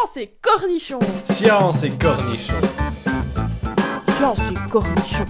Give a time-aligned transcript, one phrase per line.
[0.00, 2.60] Science et cornichons Science et cornichons.
[4.08, 5.24] Science et cornichons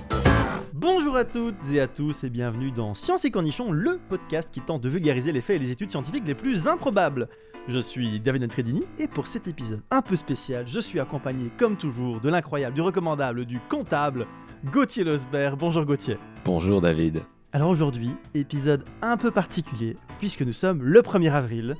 [0.74, 4.60] Bonjour à toutes et à tous et bienvenue dans Science et Cornichons, le podcast qui
[4.60, 7.28] tente de vulgariser les faits et les études scientifiques les plus improbables.
[7.66, 11.76] Je suis David Anfredini et pour cet épisode un peu spécial, je suis accompagné comme
[11.76, 14.26] toujours de l'incroyable, du recommandable, du comptable,
[14.66, 15.56] Gauthier Losbert.
[15.56, 16.16] Bonjour Gauthier.
[16.44, 17.22] Bonjour David.
[17.52, 21.76] Alors aujourd'hui, épisode un peu particulier puisque nous sommes le 1er avril.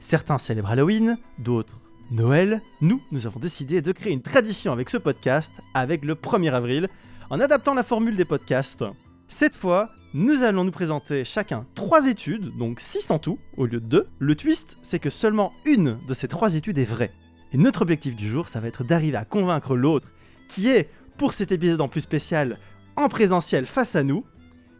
[0.00, 1.78] Certains célèbrent Halloween, d'autres
[2.10, 2.62] Noël.
[2.80, 6.88] Nous, nous avons décidé de créer une tradition avec ce podcast avec le 1er avril
[7.30, 8.84] en adaptant la formule des podcasts.
[9.28, 13.80] Cette fois, nous allons nous présenter chacun trois études, donc 6 en tout, au lieu
[13.80, 14.06] de 2.
[14.18, 17.12] Le twist, c'est que seulement une de ces trois études est vraie.
[17.52, 20.08] Et notre objectif du jour, ça va être d'arriver à convaincre l'autre,
[20.48, 22.58] qui est, pour cet épisode en plus spécial,
[22.94, 24.24] en présentiel face à nous.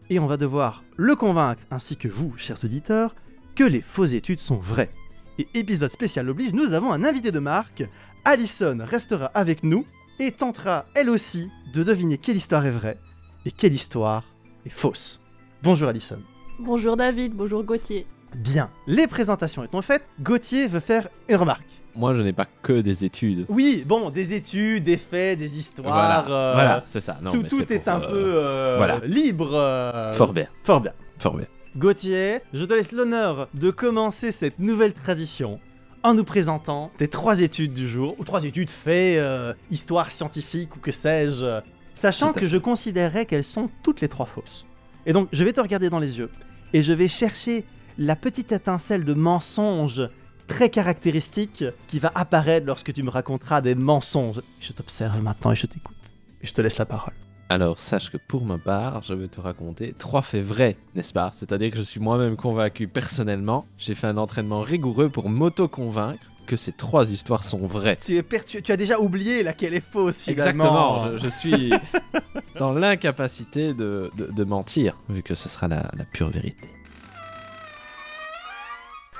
[0.09, 3.15] Et on va devoir le convaincre, ainsi que vous, chers auditeurs,
[3.55, 4.91] que les fausses études sont vraies.
[5.39, 7.83] Et épisode spécial oblige, nous avons un invité de marque.
[8.25, 9.85] Alison restera avec nous
[10.19, 12.97] et tentera, elle aussi, de deviner quelle histoire est vraie
[13.45, 14.23] et quelle histoire
[14.65, 15.21] est fausse.
[15.63, 16.19] Bonjour Alison.
[16.59, 18.07] Bonjour David, bonjour Gauthier.
[18.35, 21.67] Bien, les présentations étant faites, Gauthier veut faire une remarque.
[21.95, 23.45] Moi, je n'ai pas que des études.
[23.49, 25.93] Oui, bon, des études, des faits, des histoires.
[25.93, 27.17] voilà, euh, voilà, c'est ça.
[27.23, 28.99] Non, tout mais tout c'est est, pour, un euh, peu euh, voilà.
[29.05, 29.51] libre.
[29.53, 30.93] euh, Fort bien, Fort bien.
[31.17, 31.47] fort bien.
[31.75, 35.59] Gauthier, je te laisse l'honneur de commencer cette nouvelle tradition
[36.03, 40.75] en nous présentant tes trois études du jour, ou trois études faits, euh, histoire scientifique
[40.75, 41.61] ou que sais-je,
[41.93, 44.65] sachant que je considérerais qu'elles sont toutes les trois fausses.
[45.05, 46.29] Et donc, je vais te regarder dans les yeux,
[46.73, 47.65] et je vais chercher
[47.97, 50.01] la petite étincelle de mensonge
[50.47, 54.41] très caractéristique qui va apparaître lorsque tu me raconteras des mensonges.
[54.61, 55.97] Je t'observe maintenant et je t'écoute.
[56.41, 57.13] Et je te laisse la parole.
[57.49, 61.31] Alors, sache que pour ma part, je vais te raconter trois faits vrais, n'est-ce pas?
[61.33, 63.65] C'est-à-dire que je suis moi-même convaincu personnellement.
[63.77, 67.95] J'ai fait un entraînement rigoureux pour m'auto-convaincre que ces trois histoires sont vraies.
[67.97, 70.65] Tu, es per- tu- as déjà oublié laquelle est fausse finalement.
[71.05, 71.71] Exactement, je, je suis
[72.59, 76.69] dans l'incapacité de, de- de mentir, vu que ce sera la, la pure vérité.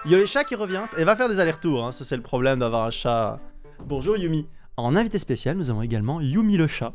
[0.06, 1.85] Il y a le chat qui revient et va faire des allers-retours.
[1.85, 1.91] hein.
[1.94, 3.40] Ça, c'est le problème d'avoir un chat.
[3.85, 4.47] Bonjour Yumi.
[4.78, 6.94] En invité spécial, nous avons également Yumi le chat.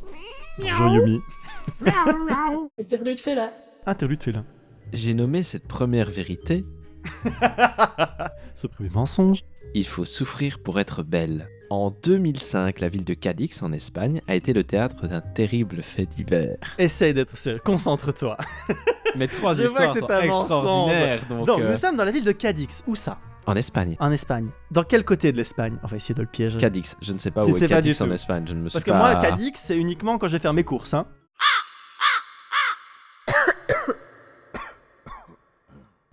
[0.58, 1.20] Bonjour Yumi.
[2.78, 3.52] Interlude fait là.
[3.86, 4.44] Interlude félin.
[4.92, 6.64] J'ai nommé cette première vérité
[8.54, 9.44] Ce premier mensonge.
[9.74, 11.48] Il faut souffrir pour être belle.
[11.70, 16.04] En 2005, la ville de Cadix, en Espagne, a été le théâtre d'un terrible fait
[16.04, 16.58] divers.
[16.76, 17.60] Essaye d'être sérieux.
[17.64, 18.36] Concentre-toi.
[19.16, 20.26] Mais trois Je vois que c'est un.
[20.26, 22.84] Donc, Donc, euh, nous sommes dans la ville de Cadix.
[22.86, 23.18] Où ça?
[23.46, 23.96] En Espagne.
[23.98, 24.48] En Espagne.
[24.70, 25.76] Dans quel côté de l'Espagne?
[25.82, 26.58] On va essayer de le piéger.
[26.58, 28.10] Cadix, je ne sais pas Tu où sais est pas Cadix en.
[28.10, 28.44] Espagne.
[28.46, 30.64] Je ne me suis Parce que moi, Cadix, c'est uniquement quand je vais faire mes
[30.64, 30.94] courses.
[30.94, 31.06] Hein.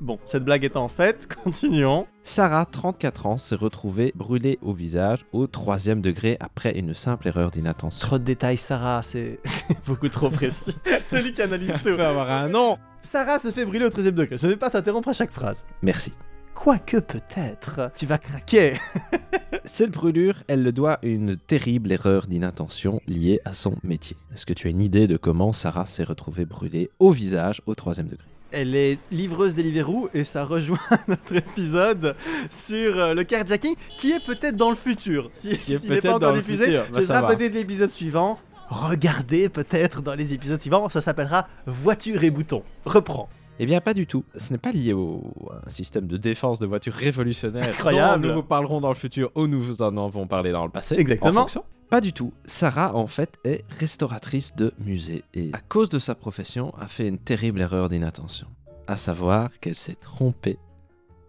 [0.01, 2.07] Bon, cette blague étant faite, continuons.
[2.23, 7.51] Sarah, 34 ans, s'est retrouvée brûlée au visage au troisième degré après une simple erreur
[7.51, 8.07] d'inattention.
[8.07, 9.39] Trop de détails, Sarah, c'est
[9.85, 10.75] beaucoup trop précis.
[11.03, 11.89] c'est lui qui analyse tout.
[11.89, 14.37] avoir un nom Sarah se fait brûler au 13 degré.
[14.37, 15.65] Je ne vais pas t'interrompre à chaque phrase.
[15.81, 16.13] Merci.
[16.61, 18.73] Quoique peut-être, tu vas craquer.
[19.63, 24.17] Cette brûlure, elle le doit à une terrible erreur d'inattention liée à son métier.
[24.33, 27.75] Est-ce que tu as une idée de comment Sarah s'est retrouvée brûlée au visage au
[27.75, 28.25] troisième degré?
[28.51, 30.77] Elle est livreuse Deliveroo et ça rejoint
[31.07, 32.17] notre épisode
[32.49, 35.29] sur euh, le carjacking qui est peut-être dans le futur.
[35.31, 38.37] Si, s'il n'est pas encore diffusé, futur, bah, ce sera peut-être l'épisode suivant.
[38.67, 42.63] Regardez peut-être dans les épisodes suivants, ça s'appellera Voiture et boutons.
[42.85, 43.29] Reprends.
[43.61, 44.23] Eh bien, pas du tout.
[44.35, 45.33] Ce n'est pas lié au
[45.65, 48.23] un système de défense de voitures révolutionnaire Incroyable.
[48.23, 50.71] dont nous vous parlerons dans le futur ou nous vous en avons parlé dans le
[50.71, 50.95] passé.
[50.97, 51.31] Exactement.
[51.31, 51.63] en fonction.
[51.89, 52.31] Pas du tout.
[52.45, 57.07] Sarah, en fait, est restauratrice de musée et, à cause de sa profession, a fait
[57.07, 58.47] une terrible erreur d'inattention.
[58.87, 60.57] À savoir qu'elle s'est trompée.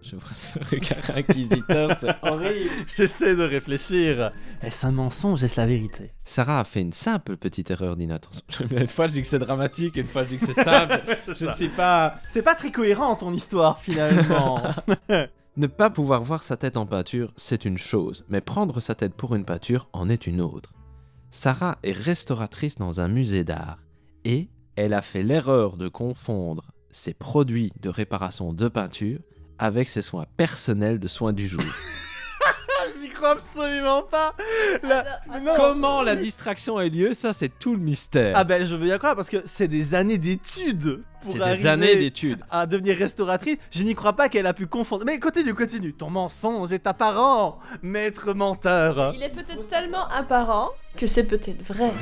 [0.03, 2.71] Je vois ce regard inquisiteur, c'est horrible.
[2.97, 4.33] J'essaie de réfléchir.
[4.62, 5.43] Est-ce un mensonge?
[5.43, 6.12] Est-ce la vérité?
[6.25, 8.43] Sarah a fait une simple petite erreur d'inattention.
[8.71, 11.00] Une fois je dis que c'est dramatique, une fois je dis que c'est simple.
[11.28, 12.16] je ne sais pas.
[12.28, 14.62] C'est pas très cohérent ton histoire finalement.
[15.56, 19.15] Ne pas pouvoir voir sa tête en peinture, c'est une chose, mais prendre sa tête
[19.15, 20.72] pour une peinture en est une autre.
[21.30, 23.78] Sarah est restauratrice dans un musée d'art
[24.24, 29.21] et elle a fait l'erreur de confondre ses produits de réparation de peinture
[29.60, 31.60] avec ses soins personnels de soins du jour.
[33.01, 34.34] J'y crois absolument pas.
[34.83, 35.53] La- mais non.
[35.57, 38.33] Comment la distraction a eu lieu, ça c'est tout le mystère.
[38.36, 41.45] Ah ben je veux bien croire parce que c'est des années d'études pour c'est des
[41.45, 42.41] arriver années d'études.
[42.51, 43.59] à devenir restauratrice.
[43.71, 45.04] Je n'y crois pas qu'elle a pu confondre.
[45.04, 45.92] Mais continue, continue.
[45.92, 49.12] Ton mensonge est apparent, maître menteur.
[49.15, 51.92] Il est peut-être tellement apparent que c'est peut-être vrai.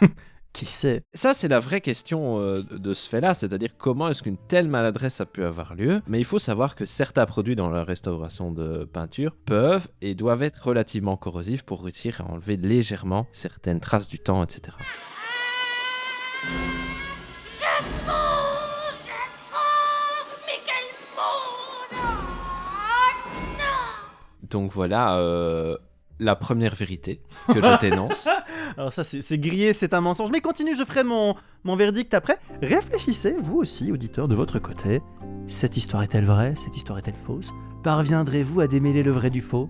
[0.54, 1.02] Qui sait?
[1.14, 5.20] Ça, c'est la vraie question euh, de ce fait-là, c'est-à-dire comment est-ce qu'une telle maladresse
[5.20, 6.00] a pu avoir lieu?
[6.06, 10.44] Mais il faut savoir que certains produits dans la restauration de peinture peuvent et doivent
[10.44, 14.76] être relativement corrosifs pour réussir à enlever légèrement certaines traces du temps, etc.
[24.50, 25.76] Donc voilà euh,
[26.20, 28.26] la première vérité que je t'énonce.
[28.76, 30.30] Alors ça, c'est grillé, c'est un mensonge.
[30.30, 31.34] Mais continue, je ferai mon,
[31.64, 32.38] mon verdict après.
[32.62, 35.00] Réfléchissez, vous aussi, auditeurs, de votre côté.
[35.48, 36.54] Cette histoire est-elle vraie?
[36.56, 37.50] Cette histoire est-elle fausse?
[37.82, 39.68] Parviendrez-vous à démêler le vrai du faux?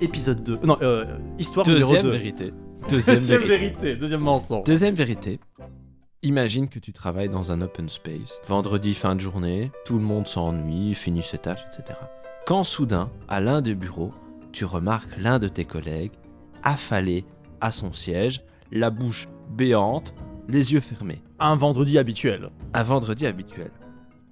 [0.00, 0.58] Épisode 2.
[0.62, 1.04] Non, euh,
[1.38, 2.10] histoire numéro Deuxième 2.
[2.18, 2.52] vérité.
[2.90, 3.58] Deuxième Deuxième vérité.
[3.80, 4.64] vérité, deuxième mensonge.
[4.64, 5.40] Deuxième vérité.
[6.22, 8.40] Imagine que tu travailles dans un open space.
[8.46, 11.98] Vendredi fin de journée, tout le monde s'ennuie, finit ses tâches, etc.
[12.46, 14.12] Quand soudain, à l'un des bureaux,
[14.56, 16.12] tu remarques l'un de tes collègues
[16.62, 17.26] affalé
[17.60, 18.40] à son siège,
[18.72, 20.14] la bouche béante,
[20.48, 21.20] les yeux fermés.
[21.38, 22.48] Un vendredi habituel.
[22.72, 23.70] Un vendredi habituel.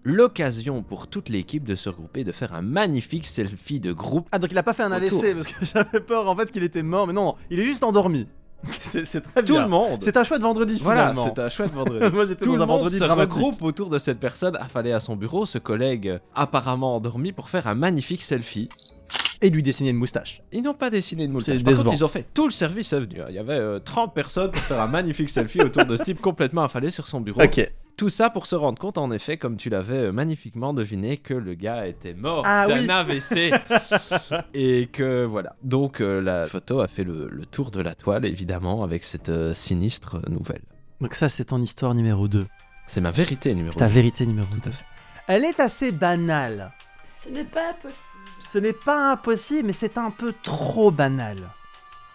[0.02, 4.26] L'occasion pour toute l'équipe de se regrouper, de faire un magnifique selfie de groupe.
[4.32, 5.22] Ah, donc il a pas fait un Autour.
[5.22, 7.84] AVC, parce que j'avais peur en fait qu'il était mort, mais non, il est juste
[7.84, 8.26] endormi.
[8.80, 9.64] c'est très Tout bien.
[9.64, 9.98] le monde.
[10.00, 11.34] C'est un chouette vendredi Voilà, finalement.
[11.34, 12.14] c'est un chouette vendredi.
[12.14, 14.92] Moi j'étais Tout dans le un monde vendredi se regroupe autour de cette personne affalée
[14.92, 18.70] à son bureau, ce collègue euh, apparemment endormi, pour faire un magnifique selfie.
[19.44, 20.42] Et lui dessiner une moustache.
[20.52, 21.58] Ils n'ont pas dessiné de moustache.
[21.58, 21.90] C'est Par décevant.
[21.90, 23.26] contre, ils ont fait tout le service à venir.
[23.28, 26.20] Il y avait euh, 30 personnes pour faire un magnifique selfie autour de ce type
[26.20, 27.42] complètement affalé sur son bureau.
[27.42, 27.64] Ok.
[27.96, 31.34] Tout ça pour se rendre compte, en effet, comme tu l'avais euh, magnifiquement deviné, que
[31.34, 32.90] le gars était mort Ah d'un oui.
[32.90, 33.52] AVC.
[34.54, 35.54] et que voilà.
[35.62, 39.28] Donc euh, la photo a fait le, le tour de la toile, évidemment, avec cette
[39.28, 40.62] euh, sinistre nouvelle.
[41.00, 42.46] Donc ça c'est ton histoire numéro 2.
[42.86, 44.60] C'est ma vérité numéro C'est ta vérité numéro 2.
[44.60, 44.84] Tout à fait.
[45.28, 46.72] Elle est assez banale.
[47.04, 48.13] Ce n'est pas possible.
[48.50, 51.50] Ce n'est pas impossible, mais c'est un peu trop banal.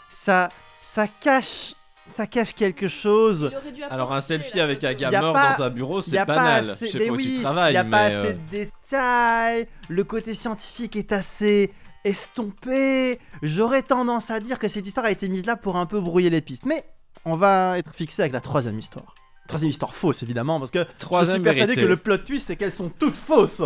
[0.09, 0.49] Ça,
[0.81, 1.73] ça cache,
[2.07, 3.51] ça cache quelque chose.
[3.75, 6.25] Il Alors un selfie avec un gars a mort pas- dans un bureau, c'est a
[6.25, 6.69] pas banal.
[6.69, 8.33] assez, Je sais mais pas où oui, tu travailles, y a mais pas euh, assez
[8.33, 9.67] de détails.
[9.89, 11.73] Le côté scientifique est assez
[12.05, 13.19] estompé.
[13.41, 16.29] J'aurais tendance à dire que cette histoire a été mise là pour un peu brouiller
[16.29, 16.65] les pistes.
[16.65, 16.83] Mais
[17.25, 19.15] on va être fixé avec la troisième histoire.
[19.47, 21.81] Troisième histoire fausse évidemment, parce que je suis persuadé vérité.
[21.81, 23.63] que le plot twist c'est qu'elles sont toutes fausses.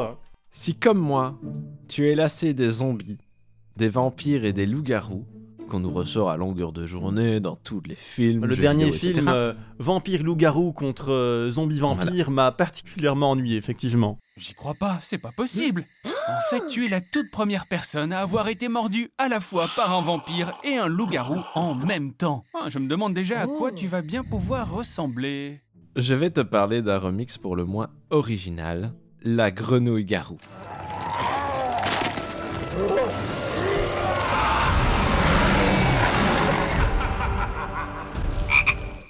[0.56, 1.40] Si comme moi,
[1.88, 3.18] tu es lassé des zombies,
[3.76, 5.26] des vampires et des loups-garous,
[5.68, 9.28] qu'on nous ressort à longueur de journée dans tous les films, Le dernier vidéo, film,
[9.30, 14.20] euh, Vampire Loup-Garou contre euh, Zombie Vampire, m'a particulièrement ennuyé, effectivement.
[14.38, 15.86] J'y crois pas, c'est pas possible.
[16.06, 19.68] En fait, tu es la toute première personne à avoir été mordue à la fois
[19.76, 22.44] par un vampire et un loup-garou en même temps.
[22.54, 25.62] Ah, je me demande déjà à quoi tu vas bien pouvoir ressembler.
[25.96, 28.94] Je vais te parler d'un remix pour le moins original,
[29.24, 30.38] la grenouille-garou.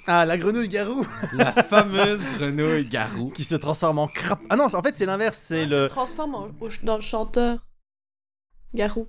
[0.06, 3.30] Ah, la grenouille-garou La fameuse grenouille-garou.
[3.30, 4.44] qui se transforme en crapaud.
[4.50, 5.84] Ah non, en fait, c'est l'inverse, c'est Ah, le.
[5.88, 7.58] Se transforme en- au- dans le chanteur.
[8.74, 9.06] Garou.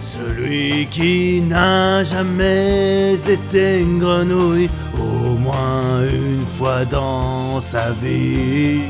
[0.00, 8.82] Celui qui n'a jamais été une grenouille, au moins une fois dans sa vie.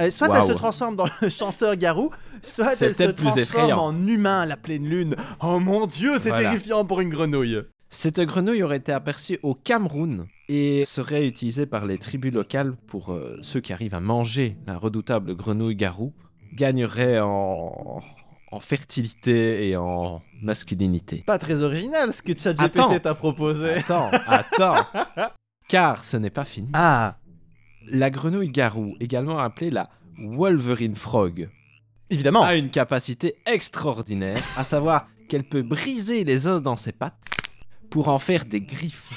[0.00, 2.10] Euh, soit elle se transforme dans le chanteur garou,
[2.42, 5.16] soit elle se transforme en humain à la pleine lune.
[5.42, 6.50] Oh mon dieu, c'est Voilà.
[6.50, 7.60] terrifiant pour une grenouille.
[7.90, 13.12] Cette grenouille aurait été aperçue au Cameroun et serait utilisée par les tribus locales pour
[13.12, 16.12] euh, ceux qui arrivent à manger la redoutable grenouille-garou,
[16.54, 18.00] gagnerait en,
[18.52, 21.24] en fertilité et en masculinité.
[21.26, 22.38] Pas très original ce que.
[22.38, 23.74] ChatGPT t'a proposé.
[23.74, 24.86] Attends, attends.
[25.68, 26.68] Car ce n'est pas fini.
[26.74, 27.16] Ah,
[27.90, 31.48] La grenouille garou, également appelée la Wolverine Frog,
[32.10, 32.42] évidemment.
[32.42, 37.14] a une capacité extraordinaire, à savoir qu'elle peut briser les os dans ses pattes
[37.90, 39.12] pour en faire des griffes.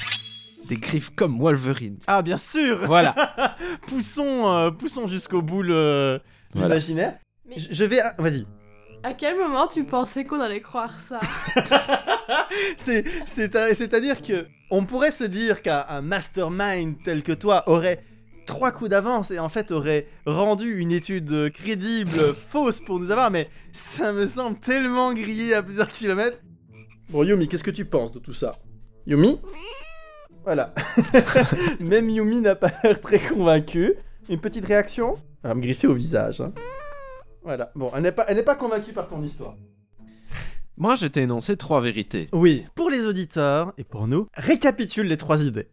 [0.69, 1.97] Des griffes comme Wolverine.
[2.07, 2.85] Ah, bien sûr.
[2.85, 3.57] Voilà.
[3.87, 6.19] poussons, euh, poussons jusqu'au bout Voilà.
[6.53, 7.17] l'imaginaire.
[7.49, 8.45] Mais Je je vais, ah, vas-y.
[9.03, 11.19] à quel moment tu pensais qu'on allait croire ça?
[12.77, 17.63] C'est, c'est, à- c'est-à-dire que on pourrait se dire qu'un un mastermind tel que toi
[17.67, 18.03] aurait
[18.45, 23.31] trois coups d'avance et en fait aurait rendu une étude crédible fausse pour nous avoir,
[23.31, 26.39] mais ça me semble tellement grillé à plusieurs kilomètres.
[27.09, 28.55] Bon, Yumi, qu'est-ce que tu penses de tout ça?
[29.05, 29.39] Yumi
[30.43, 30.73] Voilà.
[31.79, 33.95] Même Yumi n'a pas l'air très convaincue.
[34.29, 35.15] Une petite réaction?
[35.43, 36.39] Elle va me griffer au visage.
[36.41, 36.53] hein.
[37.43, 37.71] Voilà.
[37.75, 39.55] Bon, elle n'est pas, elle n'est pas convaincue par ton histoire.
[40.77, 42.29] Moi, je t'ai énoncé trois vérités.
[42.31, 45.67] Oui, pour les auditeurs et pour nous, récapitule les trois idées.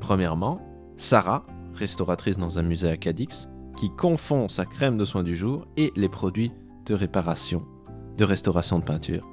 [0.00, 0.60] Premièrement,
[0.96, 1.44] Sarah,
[1.74, 5.92] restauratrice dans un musée à Cadix, qui confond sa crème de soins du jour et
[5.96, 6.52] les produits
[6.86, 7.64] de réparation,
[8.16, 9.28] de restauration de peinture.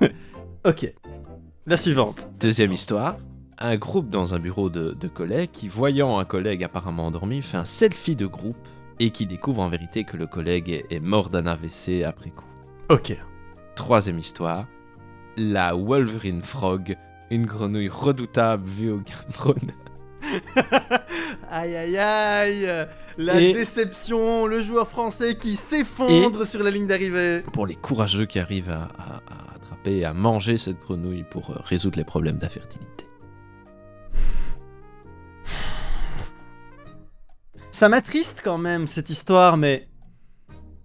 [0.64, 0.92] Ok.
[1.66, 2.28] La suivante.
[2.40, 3.16] Deuxième histoire,
[3.58, 7.56] un groupe dans un bureau de, de collègues qui, voyant un collègue apparemment endormi, fait
[7.56, 8.56] un selfie de groupe
[8.98, 12.44] et qui découvre en vérité que le collègue est, mort d'un AVC après coup.
[12.90, 13.16] Ok.
[13.76, 14.66] Troisième histoire,
[15.36, 16.96] la Wolverine Frog,
[17.30, 19.54] une grenouille redoutable vue au Game.
[21.50, 27.42] aïe aïe aïe La Et- déception, le joueur français qui s'effondre sur la ligne d'arrivée.
[27.52, 31.50] Pour les courageux qui arrivent à, à- à attraper et à manger cette grenouille pour
[31.50, 33.04] euh, résoudre les problèmes d'infertilité.
[37.70, 39.88] Ça m'attriste quand même cette histoire, mais.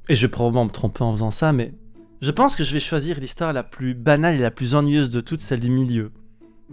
[0.09, 1.73] Et je vais probablement me tromper en faisant ça, mais.
[2.21, 5.19] Je pense que je vais choisir l'histoire la plus banale et la plus ennuyeuse de
[5.21, 6.11] toutes, celle du milieu.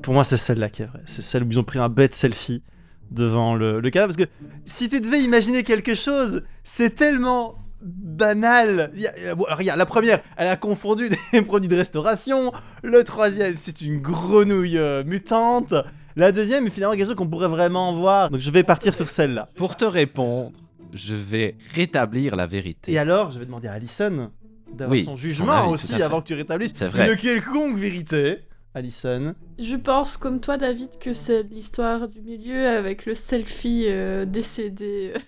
[0.02, 1.02] Pour moi, c'est celle-là qui est vraie.
[1.06, 2.62] C'est celle où ils ont pris un bête selfie
[3.10, 4.14] devant le, le cadavre.
[4.14, 4.32] Parce que
[4.64, 8.90] si tu devais imaginer quelque chose, c'est tellement banal.
[8.94, 12.52] Il y a- bon, regarde, la première, elle a confondu des produits de restauration.
[12.82, 15.74] Le troisième, c'est une grenouille euh, mutante.
[16.16, 18.30] La deuxième est finalement quelque chose qu'on pourrait vraiment voir.
[18.30, 19.48] Donc je vais partir sur celle-là.
[19.56, 20.52] Pour te répondre,
[20.92, 22.92] je vais rétablir la vérité.
[22.92, 24.30] Et alors, je vais demander à Alison
[24.72, 28.38] d'avoir Oui, son jugement avis, aussi avant que tu rétablisses une quelconque vérité.
[28.74, 29.34] Alison.
[29.58, 35.12] Je pense, comme toi, David, que c'est l'histoire du milieu avec le selfie euh, décédé
[35.16, 35.18] euh,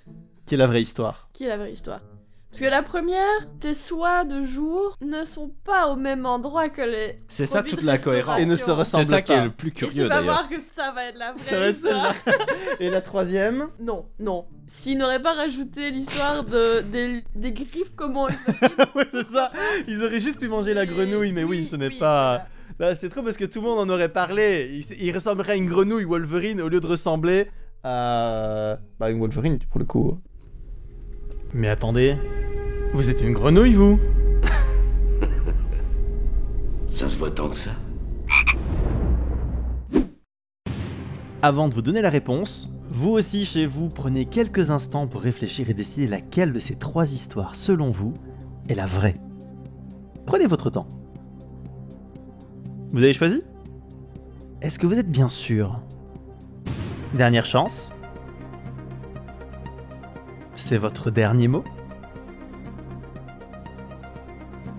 [0.46, 2.00] Qui est la vraie histoire qui est la vraie histoire.
[2.50, 6.82] Parce que la première, tes soins de jour ne sont pas au même endroit que
[6.82, 7.18] les.
[7.26, 8.38] C'est ça toute la cohérence.
[8.38, 9.22] Et ne se C'est C'est ressemble ça pas.
[9.22, 10.24] qui est le plus Et tu curieux vas d'ailleurs.
[10.24, 12.14] voir que ça va être la vraie Ça va être histoire.
[12.24, 12.44] celle-là.
[12.80, 13.68] Et la troisième?
[13.80, 14.44] Non, non.
[14.66, 18.34] S'ils n'auraient pas rajouté l'histoire de, des, des griffes comme on le
[18.94, 19.50] Ouais, c'est ça.
[19.88, 22.46] Ils auraient juste pu manger la grenouille, mais oui, ce n'est pas.
[22.94, 24.70] C'est trop parce que tout le monde en aurait parlé.
[24.72, 27.46] Il, il ressemblerait à une grenouille Wolverine au lieu de ressembler
[27.84, 28.78] à.
[28.98, 30.18] Bah, une Wolverine, pour le coup.
[31.54, 32.16] Mais attendez.
[32.94, 33.98] Vous êtes une grenouille, vous
[36.86, 37.70] Ça se voit tant que ça
[41.40, 45.70] Avant de vous donner la réponse, vous aussi chez vous prenez quelques instants pour réfléchir
[45.70, 48.12] et décider laquelle de ces trois histoires, selon vous,
[48.68, 49.16] est la vraie.
[50.26, 50.86] Prenez votre temps.
[52.92, 53.42] Vous avez choisi?
[54.60, 55.80] Est-ce que vous êtes bien sûr?
[57.14, 57.90] Dernière chance.
[60.56, 61.64] C'est votre dernier mot?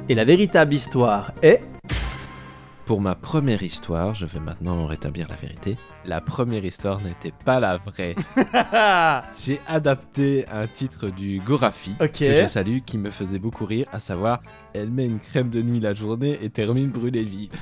[0.10, 1.62] Et la véritable histoire est...
[2.86, 5.78] Pour ma première histoire, je vais maintenant rétablir la vérité.
[6.06, 8.14] La première histoire n'était pas la vraie.
[9.38, 12.12] J'ai adapté un titre du Gorafi Ok.
[12.20, 14.42] que je salue qui me faisait beaucoup rire, à savoir
[14.74, 17.52] Elle met une crème de nuit la journée et termine brûlée vive.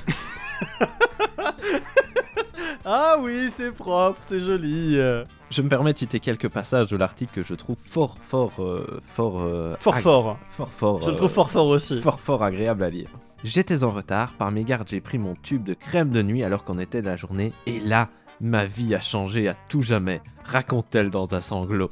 [2.84, 4.96] Ah oui, c'est propre, c'est joli.
[4.98, 5.24] euh.
[5.50, 9.00] Je me permets de citer quelques passages de l'article que je trouve fort, fort, euh,
[9.14, 10.38] fort, euh, Fort fort.
[10.50, 12.02] fort, fort, Je le euh, trouve fort fort aussi.
[12.02, 13.08] fort, fort agréable à lire.
[13.44, 16.78] J'étais en retard, par mégarde j'ai pris mon tube de crème de nuit alors qu'on
[16.78, 18.08] était de la journée, et là,
[18.40, 21.90] ma vie a changé à tout jamais, raconte-t-elle dans un sanglot.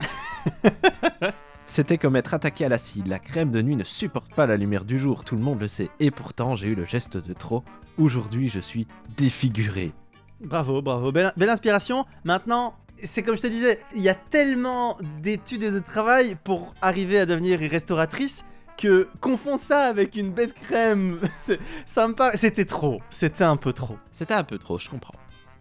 [1.67, 4.85] C'était comme être attaqué à l'acide, la crème de nuit ne supporte pas la lumière
[4.85, 7.65] du jour, tout le monde le sait, et pourtant j'ai eu le geste de trop.
[7.99, 9.93] Aujourd'hui je suis défiguré.
[10.41, 11.11] Bravo, bravo.
[11.11, 12.07] Belle, belle inspiration.
[12.25, 16.75] Maintenant, c'est comme je te disais, il y a tellement d'études et de travail pour
[16.81, 18.45] arriver à devenir restauratrice
[18.81, 23.01] que confondre ça avec une bête crème, c'est- ça me paraît- C'était trop.
[23.11, 23.97] C'était un peu trop.
[24.13, 25.15] C'était un peu trop, je comprends.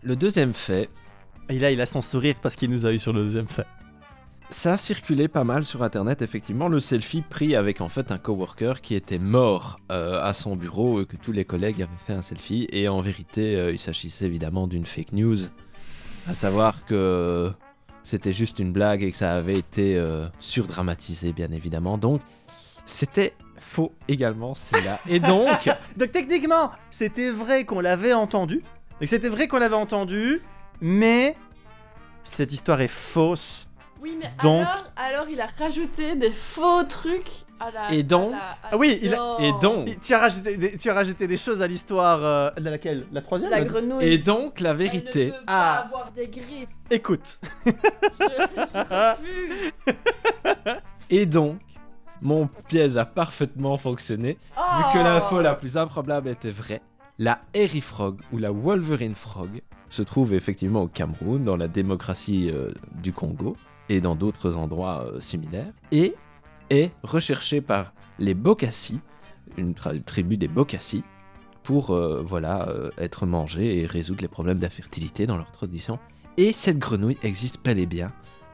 [0.04, 0.90] Le deuxième fait,
[1.52, 3.66] Et là, il a son sourire parce qu'il nous a eu sur le deuxième fait.
[4.52, 8.20] Ça a circulé pas mal sur internet, effectivement, le selfie pris avec en fait un
[8.20, 12.14] coworker qui était mort euh, à son bureau et que tous les collègues avaient fait
[12.14, 12.68] un selfie.
[12.72, 15.38] Et en vérité, euh, il s'agissait évidemment d'une fake news,
[16.28, 17.52] à savoir que
[18.04, 21.98] c'était juste une blague et que ça avait été euh, surdramatisé, bien évidemment.
[21.98, 22.22] Donc,
[22.90, 25.00] c'était faux également, celle-là.
[25.08, 25.48] Et donc,
[25.98, 28.64] Donc techniquement, c'était vrai qu'on l'avait entendu.
[29.00, 30.42] Donc c'était vrai qu'on l'avait entendu,
[30.82, 31.36] mais
[32.24, 33.68] cette histoire est fausse.
[34.02, 37.30] Oui, mais Donc- alors, alors il a rajouté des faux trucs
[37.60, 37.92] à la.
[37.94, 40.78] Et donc- à la- à- Ah oui, il a- et donc, Tu as rajouté des,
[40.78, 43.06] tu as rajouté des choses à l'histoire euh, de laquelle?
[43.12, 43.52] La troisième?
[43.52, 44.06] La La- grenouille.
[44.06, 45.26] et donc la Elle vérité.
[45.28, 45.86] ne peut pas Ah.
[45.86, 46.70] avoir des griffes.
[46.90, 48.80] Écoute, Je, je
[49.86, 50.82] refuse.
[51.10, 51.58] Et donc,
[52.22, 54.38] mon piège a parfaitement fonctionné.
[54.56, 55.04] Vu que Oh.
[55.04, 56.82] l'info la plus improbable était vraie,
[57.18, 62.50] la Harry Frog ou la Wolverine Frog se trouve effectivement au Cameroun, dans la démocratie
[62.52, 62.72] euh,
[63.02, 63.58] du Congo
[63.90, 66.14] et dans d'autres endroits euh, similaires, et
[66.70, 69.00] est recherchée par les Bokassi,
[69.58, 71.04] une tra- tribu des Bokassi,
[71.64, 75.98] pour euh, voilà euh, être mangée et résoudre les problèmes d'infertilité dans leur tradition.
[76.38, 78.12] Et cette grenouille existe bel et bien,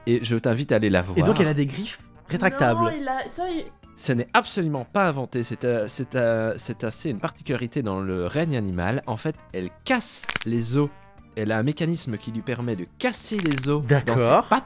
[0.08, 1.18] et je t'invite à aller la voir.
[1.18, 2.00] et donc elle a des griffes?
[2.30, 2.84] Rétractables.
[2.84, 3.28] Non, il a...
[3.28, 3.66] ça, il-
[3.98, 8.58] Ce n'est absolument pas inventé, c'est euh, euh, c'est assez une particularité dans le règne
[8.58, 9.04] animal.
[9.08, 10.90] En fait, elle casse les os
[11.38, 14.64] elle a un mécanisme qui lui permet de casser les os dans ses pattes,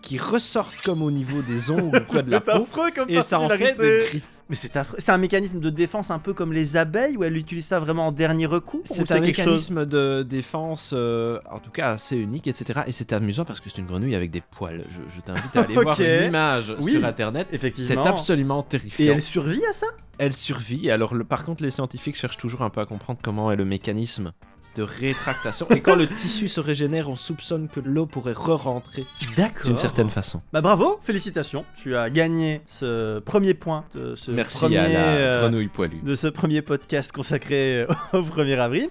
[0.00, 3.40] qui ressortent comme au niveau des ongles ou quoi de la peau, comme et ça
[3.40, 4.28] en fait des griffes.
[4.48, 4.96] Mais c'est affreux.
[4.98, 8.08] C'est un mécanisme de défense un peu comme les abeilles où elle utilise ça vraiment
[8.08, 11.90] en dernier recours ou C'est un quelque chose mécanisme de défense, euh, en tout cas
[11.92, 12.80] assez unique, etc.
[12.86, 14.84] Et c'est amusant parce que c'est une grenouille avec des poils.
[14.90, 16.04] Je, je t'invite à aller voir Ok.
[16.04, 17.46] une image Oui, sur internet.
[17.50, 18.04] C'est Effectivement.
[18.04, 19.12] absolument Et terrifiant.
[19.14, 19.86] elle survit à ça?
[20.18, 20.90] Elle survit.
[20.90, 23.64] Alors, le- par contre, les scientifiques cherchent toujours un peu à comprendre comment est le
[23.64, 24.32] mécanisme
[24.74, 25.66] de rétractation.
[25.70, 29.04] Et quand le tissu se régénère, on soupçonne que l'eau pourrait re-rentrer
[29.36, 29.66] D'accord.
[29.66, 30.40] d'une certaine façon.
[30.52, 31.64] Bah bravo, félicitations.
[31.76, 36.00] Tu as gagné ce premier point de ce Merci premier à la euh, grenouille poilue.
[36.02, 38.88] de ce premier podcast consacré au 1er avril.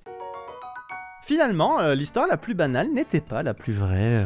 [1.24, 4.24] Finalement, euh, l'histoire la plus banale n'était pas la plus vraie.
[4.24, 4.26] euh.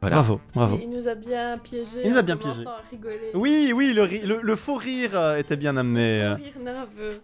[0.00, 0.16] Voilà.
[0.16, 0.78] Bravo, bravo.
[0.82, 2.02] Il nous a bien piégé.
[2.04, 2.66] Il nous a en bien piégé.
[2.66, 3.30] à rigoler.
[3.32, 6.22] Oui, oui, le, ri- le- le faux rire euh, était bien amené.
[6.22, 6.34] euh.
[6.34, 7.22] Rire nerveux.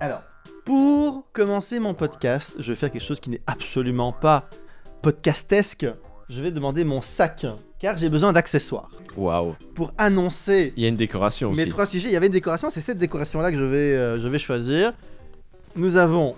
[0.00, 0.22] Alors,
[0.66, 4.50] pour commencer mon podcast, je vais faire quelque chose qui n'est absolument pas
[5.00, 5.86] podcastesque.
[6.28, 7.46] Je vais demander mon sac,
[7.78, 8.90] car j'ai besoin d'accessoires.
[9.16, 9.54] Waouh.
[9.76, 11.60] Pour annoncer Il y a une décoration aussi.
[11.60, 14.20] mes trois sujets, il y avait une décoration, c'est cette décoration-là que je vais, euh,
[14.20, 14.92] je vais choisir.
[15.76, 16.34] Nous avons,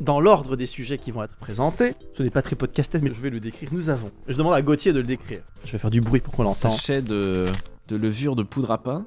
[0.00, 3.20] dans l'ordre des sujets qui vont être présentés, ce n'est pas très podcastesque, mais je
[3.20, 3.70] vais le décrire.
[3.72, 5.40] Nous avons, je demande à Gauthier de le décrire.
[5.64, 6.72] Je vais faire du bruit pour qu'on l'entende.
[6.72, 7.46] Sachet de,
[7.88, 9.06] de levure de poudre à pain?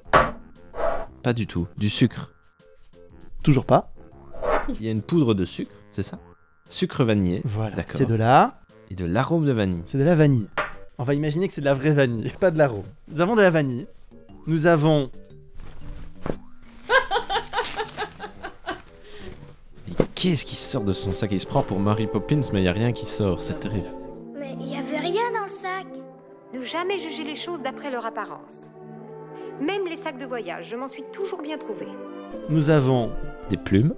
[1.22, 1.68] Pas du tout.
[1.78, 2.34] Du sucre?
[3.44, 3.93] Toujours pas.
[4.70, 6.20] Il y a une poudre de sucre, c'est ça?
[6.70, 7.96] Sucre vanillé Voilà, D'accord.
[7.96, 8.60] c'est de là.
[8.89, 9.84] et de l'arôme de vanille.
[9.86, 10.48] C'est de la vanille.
[10.98, 12.86] On va imaginer que c'est de la vraie vanille, pas de l'arôme.
[13.10, 13.88] Nous avons de la vanille.
[14.48, 15.10] Nous avons
[19.88, 21.32] Mais qu'est-ce qui sort de son sac?
[21.32, 23.41] Il se prend pour Mary Poppins, mais il y a rien qui sort.
[23.41, 23.89] C'est terrible.
[24.39, 25.88] Mais il y avait rien dans le sac.
[26.53, 28.67] Ne jamais juger les choses d'après leur apparence.
[29.62, 31.88] Même les sacs de voyage, je m'en suis toujours bien trouvé.
[32.50, 33.10] nous avons
[33.50, 33.93] Des plumes,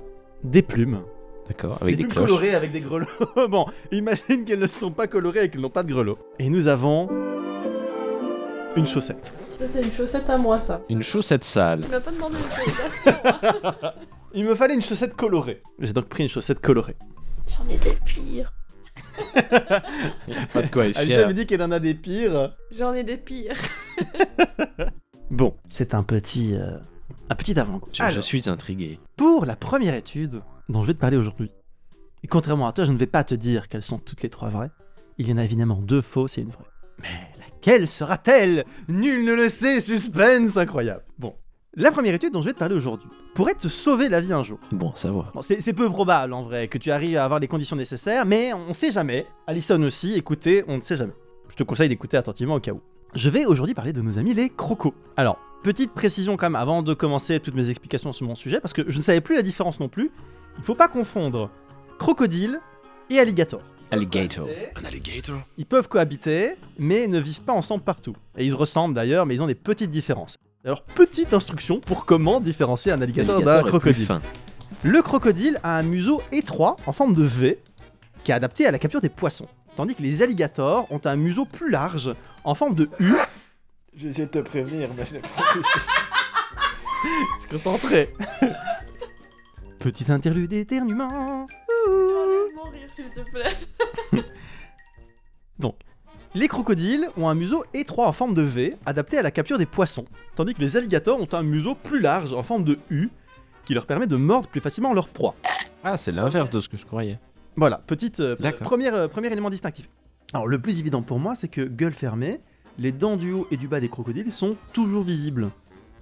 [0.49, 1.01] des plumes.
[1.47, 2.25] d'accord, avec des, plumes cloches.
[2.25, 3.07] colorées avec des grelots.
[3.49, 6.17] bon, imagine qu'elles ne sont pas colorées et qu'elles n'ont pas de grelots.
[6.39, 7.09] Et nous avons
[8.75, 9.33] une chaussette.
[9.57, 10.81] Ça, c'est une chaussette à moi, ça.
[10.89, 11.81] Une chaussette sale.
[11.83, 13.13] Tu m'as pas demandé l'autorisation.
[13.83, 13.93] hein.
[14.33, 15.61] Il me fallait une chaussette colorée.
[15.79, 16.97] J'ai donc pris une chaussette colorée.
[17.47, 18.51] J'en ai des pires.
[20.53, 21.27] Pas de quoi Alissa fier.
[21.27, 22.55] me dit qu'elle en a des pires.
[22.71, 23.55] J'en ai des pires.
[25.31, 26.77] Bon, c'est un petit, euh,
[27.29, 27.89] un petit avant-goût.
[27.91, 28.99] Je, je suis intrigué.
[29.15, 31.51] pour la première étude dont je vais te parler aujourd'hui,
[32.23, 34.49] et contrairement à toi, je ne vais pas te dire qu'elles sont toutes les trois
[34.49, 34.71] vraies.
[35.17, 36.65] Il y en a évidemment deux fausses et une vraie.
[37.01, 38.65] Mais laquelle sera-t-elle?
[38.87, 41.03] Nul ne le sait, suspense incroyable.
[41.19, 41.35] Bon,
[41.75, 44.43] la première étude dont je vais te parler aujourd'hui pourrait te sauver la vie un
[44.43, 44.59] jour.
[44.71, 45.31] Bon, ça va.
[45.33, 48.53] Bon, c'est peu probable en vrai que tu arrives à avoir les conditions nécessaires, mais
[48.53, 49.27] on sait jamais.
[49.45, 51.13] Alison aussi, écoutez, on ne sait jamais.
[51.49, 52.81] Je te conseille d'écouter attentivement au cas où.
[53.13, 54.93] Je vais aujourd'hui parler de nos amis les crocos.
[55.15, 58.71] Alors, petite précision quand même avant de commencer toutes mes explications sur mon sujet, parce
[58.71, 60.11] que je ne savais plus la différence non plus.
[60.59, 61.49] Il faut pas confondre
[61.97, 62.59] crocodile
[63.09, 63.61] et alligator.
[63.89, 64.47] Alligator.
[64.79, 68.15] Un alligator Ils peuvent cohabiter, mais ne vivent pas ensemble partout.
[68.37, 70.37] Et ils se ressemblent d'ailleurs, mais ils ont des petites différences.
[70.63, 74.05] Alors, petite instruction pour comment différencier un alligator d'un crocodile.
[74.05, 74.21] fin.
[74.83, 77.59] Le crocodile a un museau étroit en forme de V
[78.23, 79.47] qui est adapté à la capture des poissons.
[79.75, 83.15] Tandis que les alligators ont un museau plus large en forme de U.
[83.95, 85.15] Je viens de te prévenir, mais je
[87.35, 88.13] Je suis concentré.
[89.79, 90.81] Petite interlude de
[92.55, 93.55] mourir, s'il te plaît.
[96.35, 99.65] Les crocodiles ont un museau étroit en forme de V adapté à la capture des
[99.65, 100.03] poissons.
[100.35, 103.07] Tandis que les alligators ont un museau plus large en forme de U
[103.63, 105.35] qui leur permet de mordre plus facilement leur proie.
[105.81, 107.19] Ah, c'est l'inverse de ce que je croyais.
[107.55, 108.67] Voilà, petite, euh, D'accord.
[108.67, 109.87] première, euh, premier élément distinctif.
[110.33, 112.41] Alors le plus évident pour moi, c'est que gueule fermée,
[112.77, 115.49] les dents du haut et du bas des crocodiles sont toujours visibles.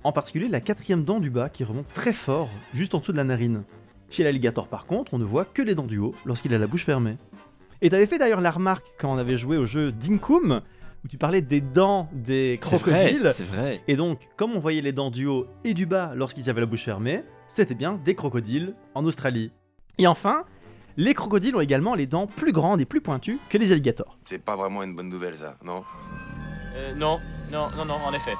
[0.03, 3.17] En particulier la quatrième dent du bas qui remonte très fort, juste en dessous de
[3.17, 3.63] la narine.
[4.09, 6.67] Chez l'alligator par contre, on ne voit que les dents du haut lorsqu'il a la
[6.67, 7.17] bouche fermée.
[7.81, 10.61] Et t'avais fait d'ailleurs la remarque quand on avait joué au jeu Dinkum,
[11.03, 13.31] où tu parlais des dents des C'est vrai, crocodiles.
[13.33, 13.81] C'est vrai.
[13.87, 16.65] Et donc, comme on voyait les dents du haut et du bas lorsqu'ils avaient la
[16.67, 19.51] bouche fermée, c'était bien des crocodiles en Australie.
[19.97, 20.45] Et enfin,
[20.95, 24.17] les crocodiles ont également les dents plus grandes et plus pointues que les alligators.
[24.25, 25.83] C'est pas vraiment une bonne nouvelle, ça, non?
[26.75, 27.19] Euh, non,
[27.51, 28.33] non, non, non, en effet.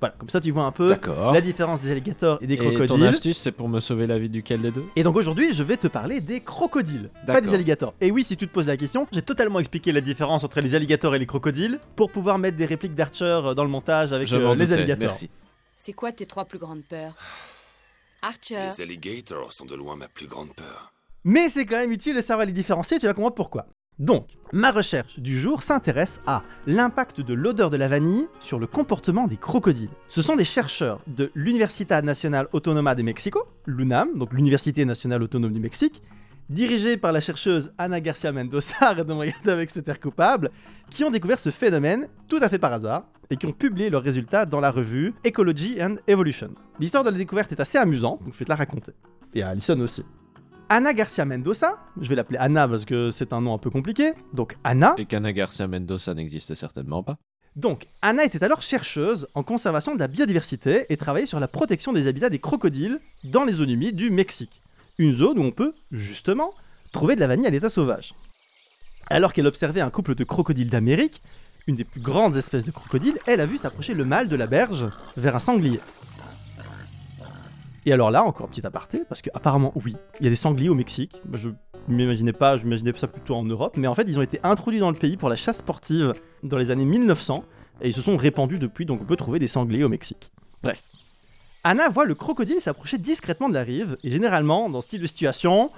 [0.00, 1.32] Voilà, comme ça tu vois un peu D'accord.
[1.32, 3.06] la différence des alligators et des Et ton crocodiles.
[3.06, 4.84] astuce, c'est pour me sauver la vie duquel des deux?
[4.96, 7.94] Et donc aujourd'hui, je vais te parler des crocodiles, pas des alligators.
[8.02, 10.74] Et oui, si tu te poses la question, j'ai totalement expliqué la différence entre les
[10.74, 14.36] alligators et les crocodiles pour pouvoir mettre des répliques d'Archer dans le montage avec Je
[14.36, 15.08] euh, m'en les doutais, alligators.
[15.10, 15.30] Merci.
[15.78, 17.14] C'est quoi tes trois plus grandes peurs?
[18.20, 20.92] Archer, Les alligators sont de loin ma plus grande peur.
[21.24, 23.66] Mais c'est quand même utile de savoir les différencier, tu vas comprendre pourquoi.
[24.00, 28.66] Donc, ma recherche du jour s'intéresse à l'impact de l'odeur de la vanille sur le
[28.66, 29.90] comportement des crocodiles.
[30.08, 35.52] Ce sont des chercheurs de l'Universidad Nacional Autónoma de Mexico, l'UNAM, donc l'Université Nationale Autonome
[35.52, 36.02] du Mexique,
[36.50, 40.50] dirigés par la chercheuse Ana Garcia Mendoza, regarder avec cet air coupable,
[40.90, 44.02] qui ont découvert ce phénomène tout à fait par hasard et qui ont publié leurs
[44.02, 46.50] résultats dans la revue Ecology and Evolution.
[46.80, 48.92] L'histoire de la découverte est assez amusante, donc je vais te la raconter.
[49.34, 50.04] Et à Alison aussi.
[50.68, 54.14] Ana Garcia Mendoza, je vais l'appeler Anna parce que c'est un nom un peu compliqué,
[54.32, 54.94] donc Anna.
[54.96, 57.16] Et qu'Anna Garcia Mendoza n'existe certainement pas.
[57.54, 61.92] Donc, Anna était alors chercheuse en conservation de la biodiversité et travaillait sur la protection
[61.92, 64.60] des habitats des crocodiles dans les zones humides du Mexique.
[64.98, 66.52] Une zone où on peut, justement,
[66.92, 68.14] trouver de la vanille à l'état sauvage.
[69.08, 71.20] Alors qu'elle observait un couple de crocodiles d'Amérique,
[71.66, 74.46] une des plus grandes espèces de crocodiles, elle a vu s'approcher le mâle de la
[74.46, 75.80] berge vers un sanglier.
[77.86, 80.36] Et alors là, encore un petit aparté, parce que apparemment, oui, il y a des
[80.36, 81.20] sangliers au Mexique.
[81.32, 81.50] Je
[81.88, 84.80] m'imaginais pas, je m'imaginais ça plutôt en Europe, mais en fait, ils ont été introduits
[84.80, 87.44] dans le pays pour la chasse sportive dans les années 1900,
[87.82, 90.30] et ils se sont répandus depuis, donc on peut trouver des sangliers au Mexique.
[90.62, 90.82] Bref.
[91.62, 95.06] Anna voit le crocodile s'approcher discrètement de la rive, et généralement, dans ce style de
[95.06, 95.70] situation,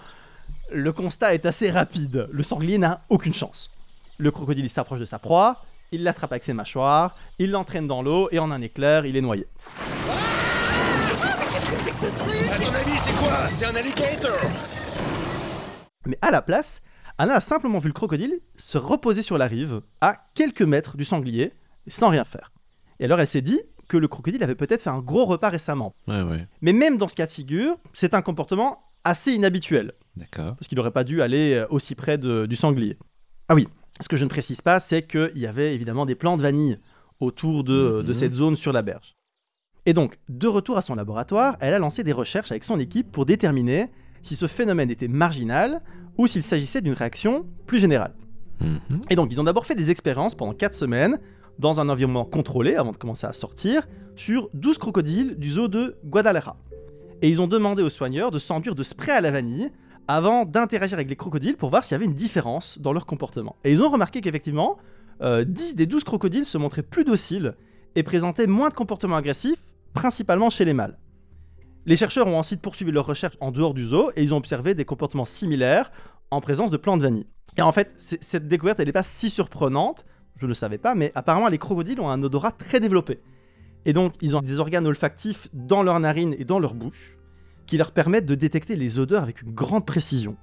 [0.73, 2.29] le constat est assez rapide.
[2.31, 3.71] Le sanglier n'a aucune chance.
[4.19, 8.03] Le crocodile il s'approche de sa proie, il l'attrape avec ses mâchoires, il l'entraîne dans
[8.03, 9.47] l'eau, et en un éclair, il est noyé.
[11.89, 13.47] À ton avis, c'est quoi?
[13.49, 14.37] C'est un alligator
[16.05, 16.83] Mais à la place,
[17.17, 21.05] Anna a simplement vu le crocodile se reposer sur la rive, à quelques mètres du
[21.05, 21.53] sanglier,
[21.87, 22.51] sans rien faire.
[22.99, 25.95] Et alors elle s'est dit que le crocodile avait peut-être fait un gros repas récemment.
[26.09, 26.49] Ouais, ouais.
[26.61, 30.57] Mais même dans ce cas de figure, c'est un comportement assez inhabituel, D'accord.
[30.57, 32.99] parce qu'il n'aurait pas dû aller euh, aussi près de- du sanglier.
[33.49, 33.69] Ah oui,
[34.01, 36.81] ce que je ne précise pas, c'est qu'il y avait évidemment des plants de vanille
[37.21, 38.15] autour de, de Mhm.
[38.15, 39.16] cette zone sur la berge.
[39.87, 43.11] Et donc, de retour à son laboratoire, elle a lancé des recherches avec son équipe
[43.11, 43.89] pour déterminer
[44.21, 45.81] si ce phénomène était marginal
[46.19, 48.13] ou s'il s'agissait d'une réaction plus générale.
[48.61, 49.03] Mhm.
[49.11, 51.21] Et donc, ils ont d'abord fait des expériences pendant 4 semaines,
[51.59, 55.97] dans un environnement contrôlé, avant de commencer à sortir, sur 12 crocodiles du zoo de
[56.05, 56.57] Guadalajara.
[57.23, 59.71] Et ils ont demandé aux soigneurs de s'enduire de spray à la vanille
[60.09, 63.57] avant d'interagir avec les crocodiles pour voir s'il y avait une différence dans leur comportement.
[63.65, 64.77] Et ils ont remarqué qu'effectivement,
[65.23, 67.55] euh, 10 des 12 crocodiles se montraient plus dociles
[67.95, 69.65] et présentaient moins de comportements agressifs,
[69.97, 70.99] principalement chez les mâles.
[71.87, 74.75] Les chercheurs ont ensuite poursuivi leurs recherches en dehors du zoo et ils ont observé
[74.75, 75.91] des comportements similaires
[76.31, 77.27] en présence de plantes vanille.
[77.57, 80.05] Et en fait, cette découverte, elle n'est pas si surprenante,
[80.37, 83.21] je ne le savais pas, mais apparemment les crocodiles ont un odorat très développé.
[83.87, 87.17] Et donc, ils ont des organes olfactifs dans leurs narines et dans leur bouche
[87.67, 90.37] qui leur permettent de détecter les odeurs avec une grande précision.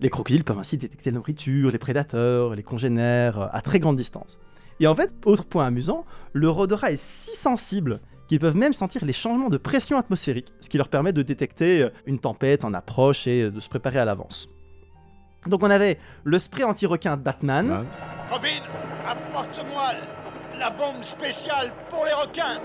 [0.00, 3.96] Les crocodiles peuvent ainsi détecter la nourriture, les prédateurs, les congénères euh, à très grande
[3.96, 4.38] distance.
[4.80, 9.04] Et en fait, autre point amusant, leur odorat est si sensible qu'ils peuvent même sentir
[9.04, 12.74] les changements de pression atmosphérique, ce qui leur permet de détecter euh, une tempête en
[12.74, 14.48] approche et euh, de se préparer à l'avance.
[15.46, 18.60] Donc on avait le spray anti-requin de Batman, Ah, Robin,
[19.06, 19.92] apporte-moi
[20.58, 22.60] la bombe spéciale pour les requins.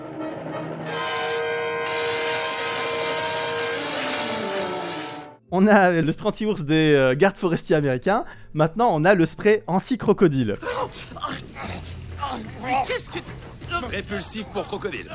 [5.56, 9.64] on a le spray anti-ours des euh, gardes forestiers américains, maintenant on a le spray
[9.68, 10.56] anti-crocodile.
[13.88, 15.10] Répulsif pour crocodile.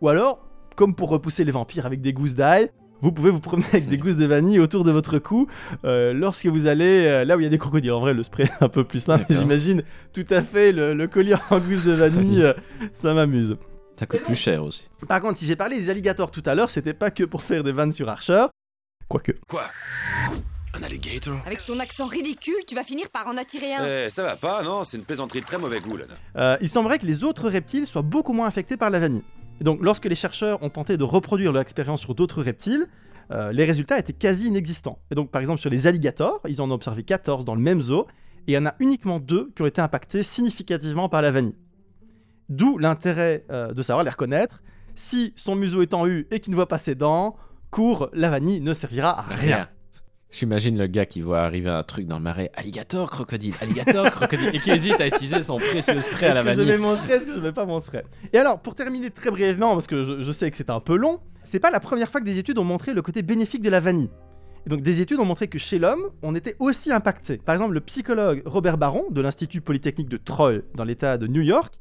[0.00, 0.40] Ou alors,
[0.76, 2.70] comme pour repousser les vampires avec des gousses d'ail,
[3.02, 5.46] vous pouvez vous promener avec des gousses de vanille autour de votre cou
[5.84, 7.92] euh, lorsque vous allez euh, là où il y a des crocodiles.
[7.92, 11.08] En vrai, le spray est un peu plus simple, j'imagine tout à fait le, le
[11.08, 12.52] collier en gousse de vanille, euh,
[12.92, 13.56] ça m'amuse.
[13.98, 14.88] Ça coûte plus cher aussi.
[15.08, 17.62] Par contre, si j'ai parlé des alligators tout à l'heure, c'était pas que pour faire
[17.62, 18.46] des vannes sur Archer,
[19.08, 19.32] quoique.
[19.48, 19.62] Quoi?
[20.80, 23.86] Un alligator Avec ton accent ridicule, tu vas finir par en attirer un.
[23.86, 26.04] Eh, ça va pas, non C'est une plaisanterie de très mauvais goût, là.
[26.36, 29.24] Euh, il semblerait que les autres reptiles soient beaucoup moins affectés par la vanille.
[29.60, 32.86] Et donc, lorsque les chercheurs ont tenté de reproduire leur expérience sur d'autres reptiles,
[33.30, 34.98] euh, les résultats étaient quasi inexistants.
[35.10, 37.82] Et donc, par exemple, sur les alligators, ils en ont observé 14 dans le même
[37.82, 38.06] zoo,
[38.46, 41.56] et il y en a uniquement deux qui ont été impactés significativement par la vanille.
[42.48, 44.62] D'où l'intérêt euh, de savoir les reconnaître.
[44.94, 47.36] Si son museau est en U et qu'il ne voit pas ses dents,
[47.70, 49.68] court, la vanille ne servira à rien.
[50.32, 54.50] J'imagine le gars qui voit arriver un truc dans le marais, alligator, crocodile, alligator, crocodile,
[54.54, 56.66] et qui hésite à utiliser son précieux spray à Est-ce la que je vanille.
[56.66, 59.30] mets mon spray Est-ce que je mets pas mon spray Et alors, pour terminer très
[59.32, 62.10] brièvement, parce que je, je sais que c'est un peu long, c'est pas la première
[62.10, 64.10] fois que des études ont montré le côté bénéfique de la vanille.
[64.66, 67.38] Et donc, des études ont montré que chez l'homme, on était aussi impacté.
[67.38, 71.42] Par exemple, le psychologue Robert Baron de l'Institut Polytechnique de Troy, dans l'État de New
[71.42, 71.74] York,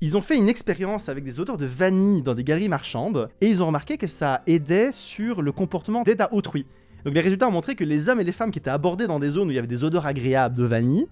[0.00, 3.48] ils ont fait une expérience avec des odeurs de vanille dans des galeries marchandes, et
[3.48, 6.66] ils ont remarqué que ça aidait sur le comportement d'aide à autrui.
[7.06, 9.20] Donc les résultats ont montré que les hommes et les femmes qui étaient abordés dans
[9.20, 11.06] des zones où il y avait des odeurs agréables de vanille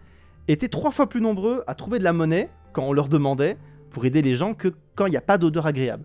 [0.49, 3.57] étaient trois fois plus nombreux à trouver de la monnaie quand on leur demandait
[3.91, 6.03] pour aider les gens que quand il n'y a pas d'odeur agréable.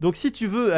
[0.00, 0.72] Donc si tu veux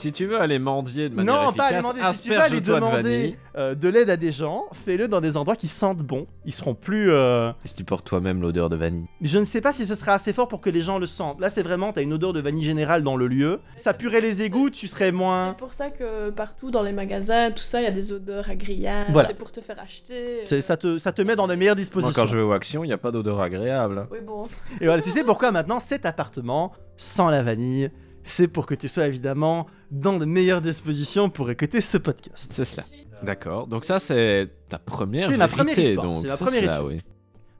[0.00, 2.00] Si tu veux aller mendier de manière Non, efficace, pas aller demander.
[2.14, 5.36] Si tu veux aller de demander euh, de l'aide à des gens, fais-le dans des
[5.36, 6.26] endroits qui sentent bon.
[6.44, 7.10] Ils seront plus.
[7.10, 9.06] euh, Si tu portes toi-même l'odeur de vanille.
[9.22, 11.40] Je ne sais pas si ce sera assez fort pour que les gens le sentent.
[11.40, 13.60] Là, c'est vraiment, t'as une odeur de vanille générale dans le lieu.
[13.76, 15.50] Ça purait les égouts, tu serais moins.
[15.50, 18.50] C'est pour ça que partout dans les magasins, tout ça, il y a des odeurs
[18.50, 19.12] agréables.
[19.12, 19.28] Voilà.
[19.28, 20.42] C'est pour te faire acheter.
[20.44, 22.22] C'est- euh, Ça te, ça te met dans de meilleures Moi, dispositions.
[22.22, 24.08] quand je vais au Action, il n'y a pas d'odeur agréable.
[24.10, 24.48] Oui, bon.
[24.80, 27.90] Et voilà, tu sais pourquoi maintenant cet appartement sans la vanille
[28.28, 32.50] C'est pour que tu sois évidemment dans de meilleures dispositions pour écouter ce podcast.
[32.52, 32.82] C'est cela.
[33.22, 33.68] D'accord.
[33.68, 36.76] Donc ça, c'est ta première C'est ma première histoire, donc, c'est ma c'est première cela,
[36.80, 36.86] étude.
[36.88, 37.00] oui.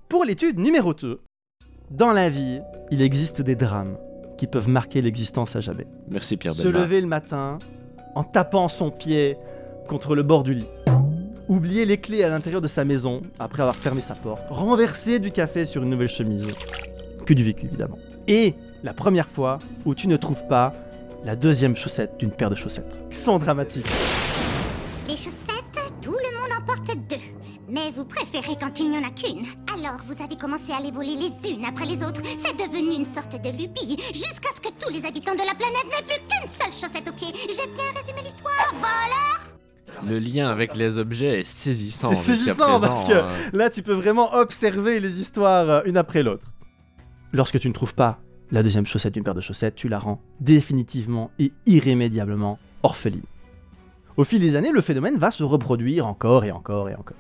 [0.09, 1.21] Pour l'étude numéro 2,
[1.93, 3.97] dans la vie, il existe des drames
[4.37, 5.87] qui peuvent marquer l'existence à jamais.
[6.11, 7.61] Merci Pierre Se lever le matin
[8.17, 9.37] en tapant son pied
[9.89, 10.67] contre le bord du lit.
[11.49, 14.43] Oublier les clés à l'intérieur de sa maison après avoir fermé sa porte.
[14.51, 16.45] Renverser du café sur une nouvelle chemise.
[17.25, 17.99] Que du vécu évidemment.
[18.27, 20.73] Et la première fois où tu ne trouves pas
[21.25, 23.01] la deuxième chaussette d'une paire de chaussettes.
[23.11, 23.87] Qui sont dramatiques.
[25.09, 27.17] Les chaussettes, tout le monde en porte deux.
[27.69, 29.45] Mais vous préférez quand il n'y en a qu'une.
[29.75, 32.23] Alors vous avez commencé à les voler les unes après les autres.
[32.45, 35.85] C'est devenu une sorte de lubie, jusqu'à ce que tous les habitants de la planète
[35.87, 37.35] n'aient plus qu'une seule chaussette au pied.
[37.49, 42.11] J'ai bien résumé l'histoire, voleur Le lien avec les objets est saisissant.
[42.11, 45.97] C'est saisissant présent, parce que euh, là tu peux vraiment observer les histoires euh, une
[45.97, 46.47] après l'autre.
[47.33, 50.21] Lorsque tu ne trouves pas la deuxième chaussette d'une paire de chaussettes, tu la rends
[50.41, 53.23] définitivement et irrémédiablement orpheline.
[54.17, 57.17] Au fil des années, le phénomène va se reproduire encore et encore et encore.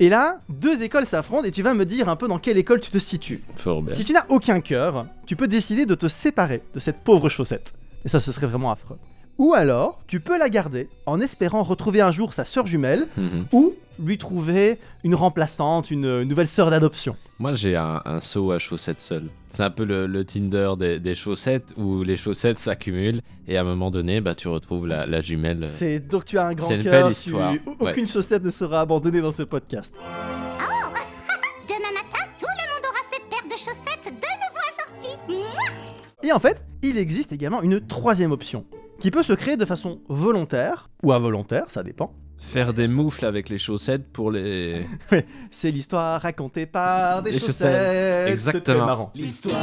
[0.00, 2.80] Et là, deux écoles s'affrontent et tu vas me dire un peu dans quelle école
[2.80, 3.44] tu te situes.
[3.56, 3.94] Fort bien.
[3.94, 7.74] Si tu n'as aucun cœur, tu peux décider de te séparer de cette pauvre chaussette.
[8.04, 8.98] Et ça, ce serait vraiment affreux.
[9.38, 13.46] Ou alors, tu peux la garder en espérant retrouver un jour sa sœur jumelle Mhm.
[13.52, 17.16] ou lui trouver une remplaçante, une, une nouvelle sœur d'adoption.
[17.38, 19.24] Moi, j'ai un, un seau à chaussettes seul.
[19.50, 23.60] C'est un peu le, le Tinder des, des chaussettes où les chaussettes s'accumulent et à
[23.60, 25.66] un moment donné, bah, tu retrouves la, la jumelle.
[25.68, 26.92] C'est donc tu as un grand C'est une cœur.
[27.06, 27.54] belle tu- histoire.
[27.80, 29.94] Aucune chaussette ne sera abandonnée dans ce podcast.
[30.00, 30.02] Oh
[31.68, 36.26] Demain matin, tout le monde aura ses paires de chaussettes de nouveau assorties.
[36.26, 38.64] Et en fait, il existe également une troisième option
[39.04, 42.14] qui peut se créer de façon volontaire ou involontaire, ça dépend.
[42.38, 44.86] Faire des moufles avec les chaussettes pour les.
[45.50, 48.30] C'est l'histoire racontée par des Des chaussettes.
[48.30, 48.62] Exactement.
[48.78, 49.12] très marrant.
[49.14, 49.60] L'histoire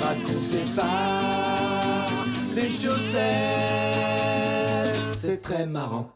[0.00, 2.14] racontée par
[2.54, 3.24] les chaussettes.
[5.14, 6.12] C'est très marrant.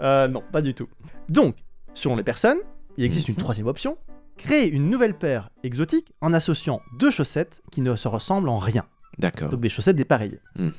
[0.00, 0.88] Euh, non, pas du tout.
[1.28, 1.54] Donc,
[1.92, 2.60] selon les personnes,
[2.96, 3.40] il existe une Mhm.
[3.42, 3.98] troisième option
[4.38, 8.86] créer une nouvelle paire exotique en associant deux chaussettes qui ne se ressemblent en rien.
[9.18, 9.50] D'accord.
[9.50, 10.40] Donc des chaussettes dépareillées.
[10.56, 10.72] Mhm.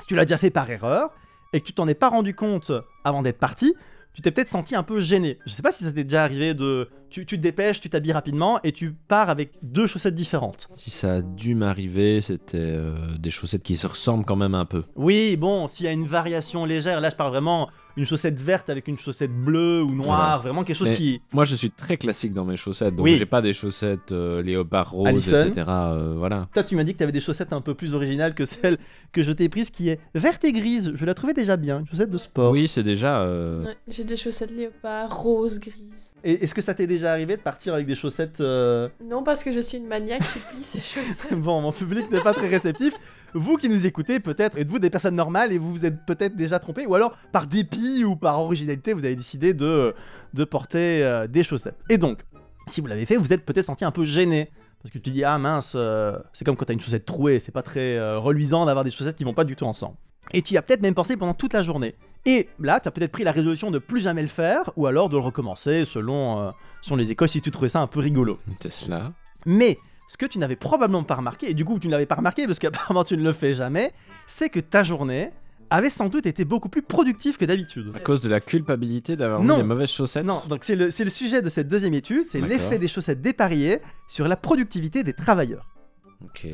[0.00, 1.10] Si tu l'as déjà fait par erreur
[1.52, 2.72] et que tu t'en es pas rendu compte
[3.04, 3.74] avant d'être parti,
[4.14, 5.38] tu t'es peut-être senti un peu gêné.
[5.46, 6.88] Je sais pas si ça t'est déjà arrivé de.
[7.10, 10.68] Tu, tu te dépêches, tu t'habilles rapidement et tu pars avec deux chaussettes différentes.
[10.76, 14.64] Si ça a dû m'arriver, c'était euh, des chaussettes qui se ressemblent quand même un
[14.64, 14.84] peu.
[14.96, 18.70] Oui, bon, s'il y a une variation légère, là je parle vraiment une chaussette verte
[18.70, 20.38] avec une chaussette bleue ou noire, Voilà.
[20.38, 21.20] vraiment quelque chose Mais qui.
[21.32, 23.16] Moi, je suis très classique dans mes chaussettes, donc Oui.
[23.18, 25.44] j'ai pas des chaussettes euh, léopard rose, Allison.
[25.46, 25.64] etc.
[25.68, 26.48] euh, voilà.
[26.54, 28.78] Toi, tu m'as dit que tu avais des chaussettes un peu plus originales que celle
[29.12, 30.92] que je t'ai prise qui est verte et grise.
[30.94, 32.52] Je la trouvais déjà bien, une chaussette de sport.
[32.52, 33.22] Oui, c'est déjà.
[33.22, 36.10] euh, Ouais, J'ai des chaussettes léopard, rose, grise.
[36.22, 38.40] Et est-ce que ça t'est déjà arrivé de partir avec des chaussettes.
[38.40, 41.32] euh, Non, parce que je suis une maniaque qui plie ses chaussettes.
[41.38, 42.92] Bon, mon public n'est pas très réceptif.
[43.34, 46.58] Vous qui nous écoutez, peut-être êtes-vous des personnes normales et vous vous êtes peut-être déjà
[46.58, 49.94] trompé, ou alors par dépit ou par originalité, vous avez décidé de,
[50.34, 51.78] de porter euh, des chaussettes.
[51.88, 52.20] Et donc,
[52.66, 54.50] si vous l'avez fait, vous êtes peut-être senti un peu gêné.
[54.82, 57.52] Parce que tu dis, ah mince, euh, c'est comme quand t'as une chaussette trouée, c'est
[57.52, 59.96] pas très euh, reluisant d'avoir des chaussettes qui vont pas du tout ensemble.
[60.32, 61.96] Et tu y as peut-être même pensé pendant toute la journée.
[62.24, 65.08] Et là, tu as peut-être pris la résolution de plus jamais le faire, ou alors
[65.08, 68.38] de le recommencer selon, euh, selon les écoles si tu trouvais ça un peu rigolo.
[68.60, 69.12] C'est cela.
[69.44, 69.76] Mais
[70.10, 72.44] ce que tu n'avais probablement pas remarqué, et du coup tu ne l'avais pas remarqué
[72.44, 73.92] parce qu'apparemment tu ne le fais jamais,
[74.26, 75.30] c'est que ta journée
[75.70, 77.92] avait sans doute été beaucoup plus productive que d'habitude.
[77.94, 80.24] À cause de la culpabilité d'avoir mis des mauvaises chaussettes.
[80.24, 83.78] Non, donc c'est le, le sujet de cette deuxième étude, c'est l'effet des chaussettes dépareillées
[84.08, 85.68] sur la productivité des travailleurs.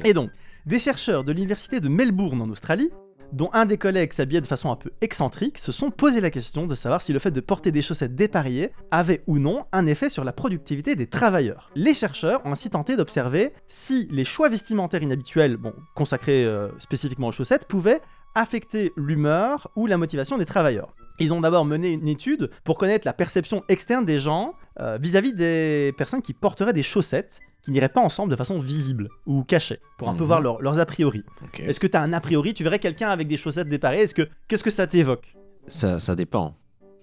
[0.05, 0.31] Et donc,
[0.67, 2.91] des chercheurs de l'université de Melbourne en Australie,
[3.33, 6.67] dont un des collègues s'habillait de façon un peu excentrique, se sont posé la question
[6.67, 10.09] de savoir si le fait de porter des chaussettes dépareillées avait ou non un effet
[10.09, 11.71] sur la productivité des travailleurs.
[11.75, 15.59] Les chercheurs ont ainsi tenté d'observer si les choix vestimentaires inhabituels,
[15.95, 18.01] consacrés euh, spécifiquement aux chaussettes, pouvaient
[18.35, 20.95] affecter l'humeur ou la motivation des travailleurs.
[21.19, 25.33] Ils ont d'abord mené une étude pour connaître la perception externe des gens euh, vis-à-vis
[25.33, 29.81] des personnes qui porteraient des chaussettes qui n'iraient pas ensemble de façon visible ou cachée,
[29.99, 30.27] pour un peu Mhm.
[30.29, 31.25] voir leur- leurs a priori.
[31.59, 34.15] Est-ce que tu as un a priori Tu verrais quelqu'un avec des chaussettes déparées Est-ce
[34.15, 35.37] que qu'est-ce que ça t'évoque?
[35.67, 36.55] Ça, ça dépend.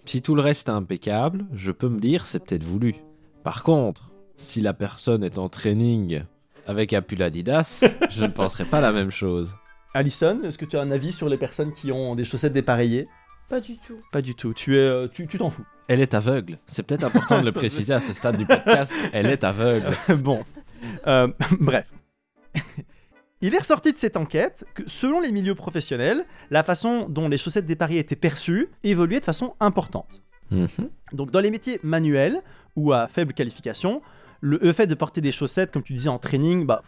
[0.06, 2.95] Si tout le reste est impeccable, je peux me dire c'est peut-être voulu.
[3.43, 6.23] Par contre, si la personne est en training
[6.65, 9.54] avec un pull Adidas, je ne penserai pas la même chose.
[9.93, 13.06] Alison, est-ce que tu as un avis sur les personnes qui ont des chaussettes dépareillées?
[13.50, 14.00] Pas du tout.
[14.12, 14.54] Pas du tout.
[14.54, 15.66] Tu es, euh, tu tu t'en fous.
[15.88, 16.58] Elle est aveugle.
[16.68, 18.92] C'est peut-être important de le préciser à ce stade du podcast.
[19.12, 19.96] Elle est aveugle.
[20.20, 20.44] bon,
[21.08, 21.28] Euh,
[21.60, 21.86] bref.
[23.42, 27.38] Il est ressorti de cette enquête que, selon les milieux professionnels, la façon dont les
[27.38, 30.24] chaussettes dépareillées étaient perçues évoluait de façon importante.
[30.50, 30.68] Mhm.
[31.12, 32.42] Donc, dans les métiers manuels
[32.78, 34.02] ou à faible qualification,
[34.40, 36.84] le, le fait de porter des chaussettes, comme tu disais en training, bah,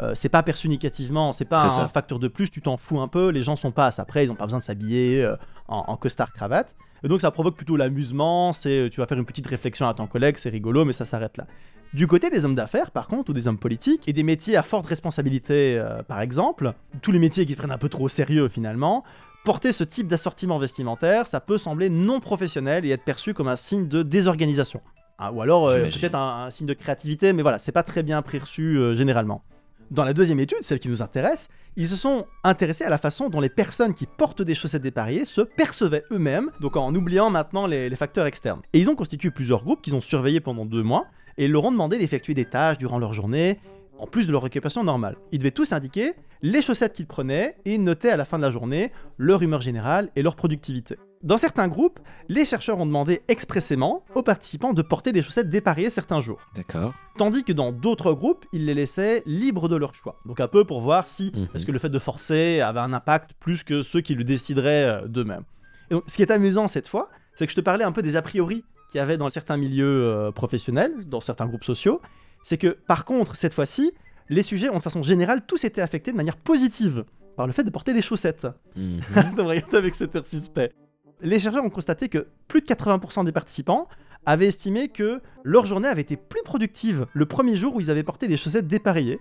[0.00, 1.88] euh, c'est pas perçu négativement, c'est pas un ça.
[1.88, 4.24] facteur de plus, tu t'en fous un peu, les gens sont pas à ça près,
[4.24, 5.36] ils ont pas besoin de s'habiller euh,
[5.68, 6.74] en, en costard cravate.
[7.02, 10.06] Et donc ça provoque plutôt l'amusement, c'est tu vas faire une petite réflexion à ton
[10.06, 11.46] collègue, c'est rigolo, mais ça s'arrête là.
[11.92, 14.64] Du côté des hommes d'affaires, par contre, ou des hommes politiques, et des métiers à
[14.64, 18.08] forte responsabilité, euh, par exemple, tous les métiers qui se prennent un peu trop au
[18.08, 19.04] sérieux finalement,
[19.44, 23.56] porter ce type d'assortiment vestimentaire, ça peut sembler non professionnel et être perçu comme un
[23.56, 24.80] signe de désorganisation.
[25.18, 28.02] Ah, ou alors euh, peut-être un, un signe de créativité, mais voilà, c'est pas très
[28.02, 29.44] bien perçu euh, généralement.
[29.90, 33.28] Dans la deuxième étude, celle qui nous intéresse, ils se sont intéressés à la façon
[33.28, 37.66] dont les personnes qui portent des chaussettes dépareillées se percevaient eux-mêmes, donc en oubliant maintenant
[37.66, 38.62] les, facteurs externes.
[38.72, 41.72] Et ils ont constitué plusieurs groupes qu'ils ont surveillés pendant deux mois, et leur ont
[41.72, 43.58] demandé d'effectuer des tâches durant leur journée,
[43.98, 45.16] en plus de leur occupation normale.
[45.32, 48.50] Ils devaient tous indiquer les chaussettes qu'ils prenaient et noter à la fin de la
[48.50, 50.96] journée leur humeur générale et leur productivité.
[51.22, 55.88] Dans certains groupes, les chercheurs ont demandé expressément aux participants de porter des chaussettes dépareillées
[55.88, 56.40] certains jours.
[56.54, 56.92] D'accord.
[57.16, 60.20] Tandis que dans d'autres groupes, ils les laissaient libres de leur choix.
[60.26, 61.48] Donc un peu pour voir si Mhm.
[61.54, 65.02] est-ce que le fait de forcer avait un impact plus que ceux qui le décideraient
[65.04, 65.44] euh, d'eux-mêmes.
[65.90, 68.02] Et donc, ce qui est amusant cette fois, c'est que je te parlais un peu
[68.02, 72.02] des a priori qu'il y avait dans certains milieux euh, professionnels, dans certains groupes sociaux.
[72.44, 73.90] C'est que par contre, cette fois-ci,
[74.28, 77.04] les sujets ont de façon générale tous été affectés de manière positive
[77.36, 78.46] par le fait de porter des chaussettes.
[78.76, 79.00] Mhm.
[79.36, 80.72] me regarder avec cet air suspect.
[81.20, 83.88] Les chercheurs ont constaté que plus de 80% des participants
[84.26, 88.02] avaient estimé que leur journée avait été plus productive le premier jour où ils avaient
[88.04, 89.18] porté des chaussettes dépareillées,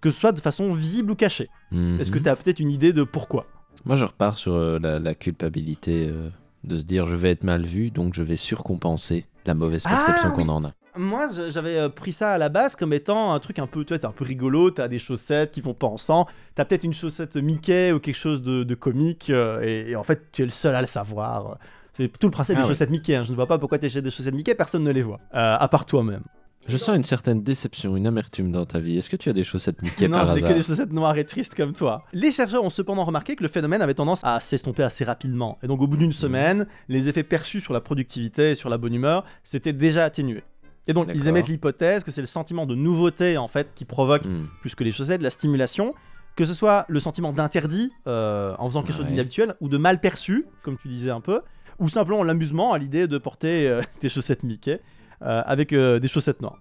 [0.00, 1.48] que ce soit de façon visible ou cachée.
[1.72, 2.24] Est-ce que Mhm.
[2.24, 3.46] tu as peut-être une idée de pourquoi?
[3.84, 6.28] Moi, je repars sur euh, la, la culpabilité euh,
[6.64, 9.90] de se dire je vais être mal vu, donc je vais surcompenser la mauvaise Ah,
[9.90, 10.44] perception oui.
[10.44, 10.72] qu'on en a.
[10.96, 13.94] Moi, j'avais euh, pris ça à la base comme étant un truc un peu, tu
[13.94, 17.92] un peu rigolo, t'as des chaussettes qui vont pas ensemble, t'as peut-être une chaussette Mickey
[17.92, 20.74] ou quelque chose de, de comique, euh, et, et en fait, tu es le seul
[20.74, 21.56] à le savoir.
[21.94, 22.68] C'est tout le principe Ah des ouais.
[22.72, 23.24] chaussettes Mickey, hein.
[23.24, 25.68] je ne vois pas pourquoi t'achètes des chaussettes Mickey, personne ne les voit, euh, à
[25.68, 26.22] part toi-même.
[26.68, 28.96] Je sens une certaine déception, une amertume dans ta vie.
[28.96, 31.24] Est-ce que tu as des chaussettes Mickey non, je n'ai que des chaussettes noires et
[31.24, 32.04] tristes comme toi.
[32.12, 35.58] Les chercheurs ont cependant remarqué que le phénomène avait tendance à s'estomper assez rapidement.
[35.64, 38.78] Et donc, au bout d'une semaine, les effets perçus sur la productivité et sur la
[38.78, 40.44] bonne humeur s'étaient déjà atténués.
[40.88, 44.24] Et donc, ils émettent l'hypothèse que c'est le sentiment de nouveauté, en fait, qui provoque,
[44.24, 44.46] Hmm.
[44.60, 45.94] plus que les chaussettes, la stimulation.
[46.34, 50.00] Que ce soit le sentiment d'interdit euh, en faisant quelque chose d'inhabituel, ou de mal
[50.00, 51.42] perçu, comme tu disais un peu,
[51.78, 54.80] ou simplement l'amusement à l'idée de porter euh, des chaussettes Mickey
[55.20, 56.58] euh, avec des chaussettes noires.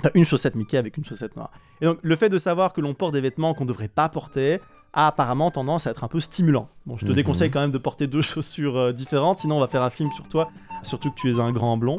[0.00, 1.50] Enfin, une chaussette Mickey avec une chaussette noire.
[1.80, 4.08] Et donc, le fait de savoir que l'on porte des vêtements qu'on ne devrait pas
[4.08, 4.60] porter
[4.94, 6.66] a apparemment tendance à être un peu stimulant.
[6.86, 7.16] Bon, je te Mhm.
[7.16, 10.10] déconseille quand même de porter deux chaussures euh, différentes, sinon on va faire un film
[10.12, 10.50] sur toi,
[10.82, 11.98] surtout que tu es un grand blond.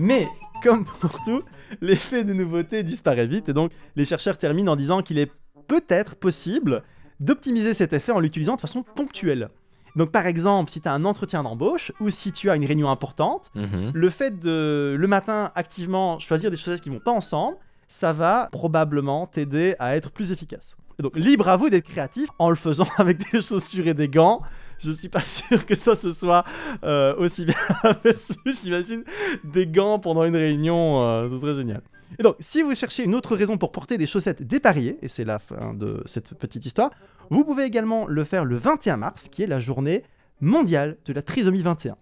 [0.00, 0.28] Mais,
[0.62, 1.42] comme pour tout,
[1.80, 5.30] l'effet de nouveauté disparaît vite, et donc les chercheurs terminent en disant qu'il est
[5.66, 6.82] peut-être possible
[7.20, 9.48] d'optimiser cet effet en l'utilisant de façon ponctuelle.
[9.96, 12.88] Donc par exemple, si tu as un entretien d'embauche ou si tu as une réunion
[12.90, 13.90] importante, Mhm.
[13.94, 17.56] le fait de le matin activement choisir des chaussettes qui vont pas ensemble,
[17.88, 20.76] ça va probablement t'aider à être plus efficace.
[21.00, 24.08] Et donc libre à vous d'être créatif en le faisant avec des chaussures et des
[24.08, 24.42] gants.
[24.78, 26.44] Je suis pas sûr que ça se soit
[26.84, 28.34] euh, aussi bien aperçu.
[28.62, 29.04] J'imagine
[29.44, 31.82] des gants pendant une réunion, euh, ce serait génial.
[32.18, 35.24] Et donc, si vous cherchez une autre raison pour porter des chaussettes dépareillées, et c'est
[35.24, 36.90] la fin de cette petite histoire,
[37.30, 40.02] vous pouvez également le faire le 21 mars, qui est la journée
[40.40, 41.96] mondiale de la trisomie 21.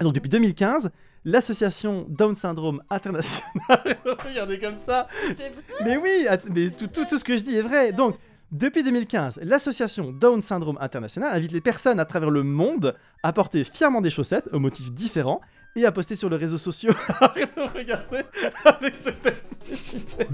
[0.00, 0.90] Et donc, depuis 2015,
[1.24, 3.48] l'association Down Syndrome International,
[4.28, 5.84] regardez comme ça, C'est vrai?
[5.84, 7.92] Mais oui, att- mais tout, tout, tout ce que je dis est vrai.
[7.92, 8.16] Donc,
[8.52, 13.64] depuis 2015, l'association Down Syndrome International invite les personnes à travers le monde à porter
[13.64, 15.40] fièrement des chaussettes aux motifs différents
[15.76, 16.92] et à poster sur les réseaux sociaux.
[17.20, 18.20] Arrête de regarder
[18.64, 19.44] avec cette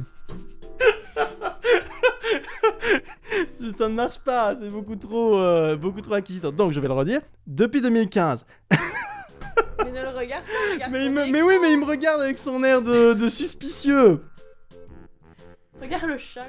[3.79, 6.53] Ça ne marche pas, c'est beaucoup trop, euh, beaucoup trop inquisiteur.
[6.53, 7.21] Donc, je vais le redire.
[7.47, 8.77] Depuis 2015, Mais
[9.93, 11.33] ne le regarde pas, regarde mais, il ton me- écran.
[11.33, 14.23] mais oui, mais il me regarde avec son air de, de suspicieux.
[15.81, 16.47] Regarde le chat.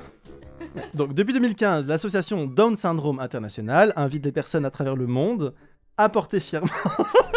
[0.94, 5.54] Donc, depuis 2015, l'association Down Syndrome International invite les personnes à travers le monde
[5.98, 6.70] à porter fièrement.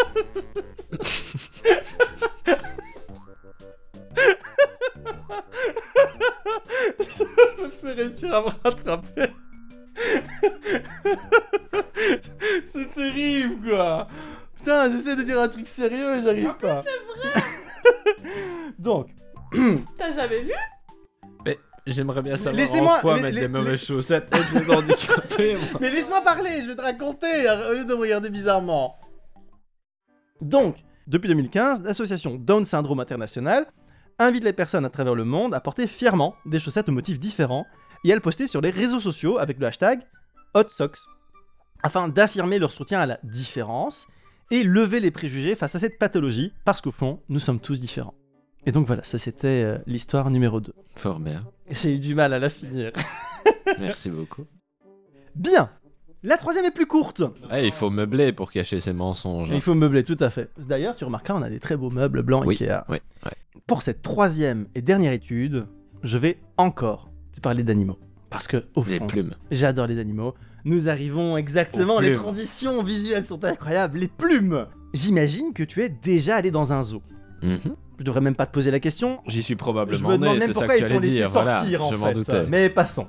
[7.01, 9.29] Je vais réussir à me rattraper.
[12.67, 14.09] C'est terrible, quoi.
[14.57, 16.83] Putain, j'essaie de dire un truc sérieux et j'arrive pas.
[16.83, 17.43] C'est vrai
[18.79, 19.09] Donc,
[19.97, 20.53] T'as jamais vu?
[21.87, 24.29] J'aimerais bien savoir Laissez-moi- en quoi les- mettre des mauvaises chaussettes.
[24.35, 25.79] Être handicapé, moi.
[25.81, 27.27] Mais laisse-moi parler, je vais te raconter
[27.71, 28.97] au lieu de me regarder bizarrement.
[30.41, 30.77] Donc,
[31.07, 33.67] depuis 2015, l'association Down Syndrome International
[34.19, 37.67] invite les personnes à travers le monde à porter fièrement des chaussettes aux motifs différents
[38.05, 40.01] et à le poster sur les réseaux sociaux avec le hashtag
[40.55, 40.99] Hot Socks
[41.83, 44.07] afin d'affirmer leur soutien à la différence
[44.51, 48.15] et lever les préjugés face à cette pathologie parce qu'au fond, nous sommes tous différents.
[48.67, 50.73] Et donc voilà, ça c'était euh, l'histoire numéro 2.
[50.97, 51.45] Fort bien.
[51.71, 52.93] J'ai eu du mal à la finir.
[53.81, 54.45] Merci beaucoup.
[55.35, 55.71] Bien
[56.23, 59.49] La troisième est plus courte Eh, il faut meubler pour cacher ses mensonges.
[59.53, 60.51] Il faut meubler, tout à fait.
[60.59, 62.85] D'ailleurs, tu remarqueras, on a des très beaux meubles blancs Oui, Ikea.
[62.89, 63.33] oui, ouais.
[63.67, 65.67] Pour cette troisième et dernière étude,
[66.03, 67.99] je vais encore te parler d'animaux.
[68.31, 69.35] Parce que, au Les fond, plumes.
[69.51, 70.35] j'adore les animaux.
[70.65, 73.99] Nous arrivons exactement, les transitions visuelles sont incroyables.
[73.99, 77.03] Les plumes J'imagine que tu es déjà allé dans un zoo.
[77.43, 77.59] Mhm.
[77.99, 79.21] Je devrais même pas te poser la question.
[79.27, 81.31] J'y suis Je probablement me demande né, même pourquoi ils t'ont laissé dire.
[81.31, 82.15] Voilà, sortir, en je fait.
[82.15, 82.47] doutais.
[82.49, 83.09] Mais passons.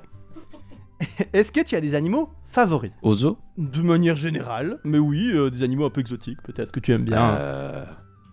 [1.32, 5.50] Est-ce que tu as des animaux favoris Au zoo De manière générale, mais oui, euh,
[5.50, 7.34] des animaux un peu exotiques, peut-être que tu aimes bien.
[7.36, 7.84] Euh,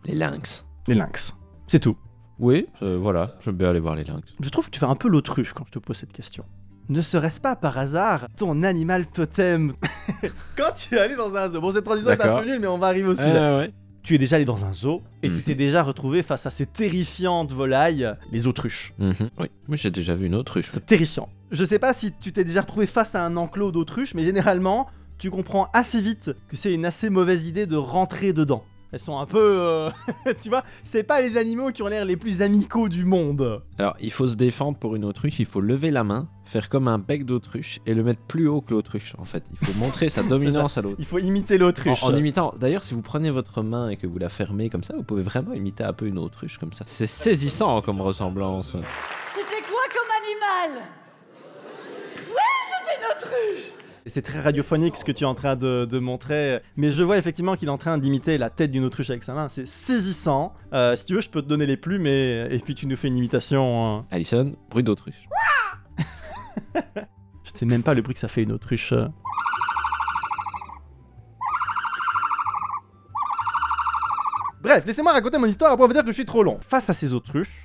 [0.06, 0.66] Les lynx.
[0.88, 1.36] Les lynx.
[1.68, 1.98] C'est tout.
[2.40, 4.24] Oui, euh, voilà, j'aime bien aller voir les lynx.
[4.40, 6.46] Je trouve que tu fais un peu l'autruche quand je te pose cette question.
[6.90, 9.74] Ne serait-ce pas par hasard ton animal totem
[10.58, 12.68] Quand tu es allé dans un zoo, bon cette transition est un peu nulle mais
[12.68, 13.30] on va arriver au sujet.
[13.34, 13.74] Euh, ouais.
[14.04, 15.42] Tu es déjà allé dans un zoo et tu Mhm.
[15.44, 18.94] t'es déjà retrouvé face à ces terrifiantes volailles, les autruches.
[19.00, 19.30] Mhm.
[19.40, 20.66] Oui, moi j'ai déjà vu une autruche.
[20.68, 21.30] C'est terrifiant.
[21.52, 24.88] Je sais pas si tu t'es déjà retrouvé face à un enclos d'autruches, mais généralement,
[25.20, 28.64] tu comprends assez vite que c'est une assez mauvaise idée de rentrer dedans.
[28.94, 29.40] Elles sont un peu...
[29.60, 29.90] euh,
[30.42, 33.64] tu vois, c'est pas les animaux qui ont l'air les plus amicaux du monde.
[33.80, 36.88] Alors, il faut se défendre pour une autruche, il faut lever la main, faire comme
[36.88, 39.44] un bec d'autruche et le mettre plus haut que l'autruche, en fait.
[39.60, 40.98] Il faut montrer sa dominance à l'autre.
[41.00, 42.04] Il faut imiter l'autruche.
[42.04, 44.84] En, en imitant, d'ailleurs, si vous prenez votre main et que vous la fermez comme
[44.84, 46.86] ça, vous pouvez vraiment imiter un peu une autruche comme ça.
[46.88, 48.76] C'est saisissant comme ressemblance.
[49.34, 50.84] C'était quoi comme animal?
[52.30, 53.73] Ouais, c'était une autruche
[54.06, 57.18] C'est très radiophonique ce que tu es en train de, de montrer, mais je vois
[57.18, 59.48] effectivement qu'il est en train d'imiter la tête d'une autruche avec sa main.
[59.48, 60.54] C'est saisissant.
[60.74, 62.98] Euh, si tu veux, je peux te donner les plumes et, et puis tu nous
[62.98, 64.00] fais une imitation.
[64.00, 64.02] euh.
[64.12, 65.16] Alison, bruit d'autruche.
[66.76, 68.92] Je sais même pas le bruit que ça fait une autruche.
[68.92, 69.08] euh.
[74.62, 76.58] Bref, laissez-moi raconter mon histoire après on va dire que je suis trop long.
[76.62, 77.63] Face à ces autruches,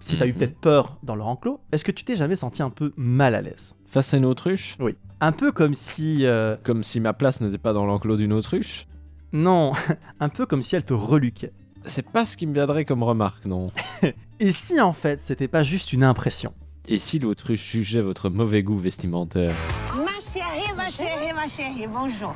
[0.00, 0.34] si t'as eu Mhm.
[0.38, 3.42] peut-être peur dans leur enclos, est-ce que tu t'es jamais senti un peu mal à
[3.42, 3.76] l'aise?
[3.86, 4.76] Face à une autruche?
[4.80, 4.96] Oui.
[5.20, 6.24] Un peu comme si...
[6.24, 8.86] euh, Comme si ma place n'était pas dans l'enclos d'une autruche?
[9.32, 9.72] Non,
[10.20, 11.52] un peu comme si elle te reluquait.
[11.86, 13.68] C'est pas ce qui me viendrait comme remarque, non.
[14.40, 16.52] Et si en fait c'était pas juste une impression?
[16.88, 19.54] Et si l'autruche jugeait votre mauvais goût vestimentaire?
[19.96, 22.34] Ma chérie, ma chérie, ma chérie, bonjour.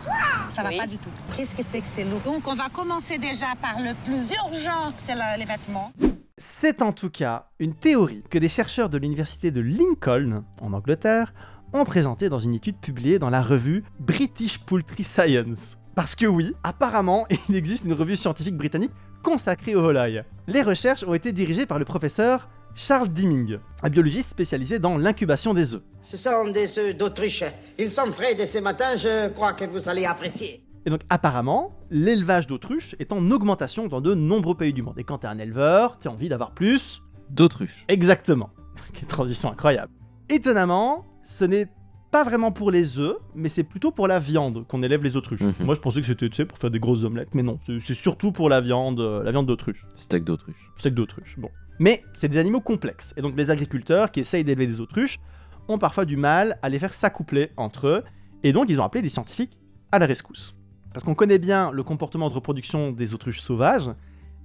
[0.51, 1.11] Ça va pas du tout.
[1.37, 4.93] Qu'est-ce que c'est que c'est lourd Donc, on va commencer déjà par le plus urgent,
[4.99, 5.93] c'est le- les vêtements.
[6.37, 11.33] C'est en tout cas une théorie que des chercheurs de l'université de Lincoln, en Angleterre,
[11.73, 15.79] ont présentée dans une étude publiée dans la revue British Poultry Science.
[15.95, 18.91] Parce que oui, apparemment, il existe une revue scientifique britannique
[19.23, 20.25] consacrée aux volailles.
[20.49, 25.55] Les recherches ont été dirigées par le professeur Charles Dimming, un biologiste spécialisé dans l'incubation
[25.55, 25.83] des œufs.
[26.03, 27.45] Ce sont des œufs d'autruche.
[27.79, 30.64] Ils sont frais de ce matin, je crois que vous allez apprécier.
[30.87, 34.99] Et donc apparemment, l'élevage d'autruches est en augmentation dans de nombreux pays du monde.
[34.99, 37.85] Et quand t'es un éleveur, t'as envie d'avoir plus D'autruche.
[37.89, 38.51] Exactement.
[38.93, 39.91] Quelle transition incroyable.
[40.29, 41.69] Étonnamment, ce n'est
[42.11, 45.41] pas vraiment pour les œufs, mais c'est plutôt pour la viande qu'on élève les autruches.
[45.41, 45.55] Mhm.
[45.65, 47.81] Moi, je pensais que c'était tu sais, pour faire des grosses omelettes, mais non, c'est-
[47.81, 49.87] c'est surtout pour la viande, euh, la viande d'autruche.
[49.99, 50.71] Steak d'autruche.
[50.77, 51.49] Steak d'autruche, bon.
[51.81, 55.19] Mais c'est des animaux complexes, et donc les agriculteurs qui essayent d'élever des autruches
[55.67, 58.05] ont parfois du mal à les faire s'accoupler entre eux,
[58.45, 59.59] et donc ils ont appelé des scientifiques
[59.91, 60.57] à la rescousse.
[60.95, 63.91] Parce qu'on connaît bien le comportement de reproduction des autruches sauvages,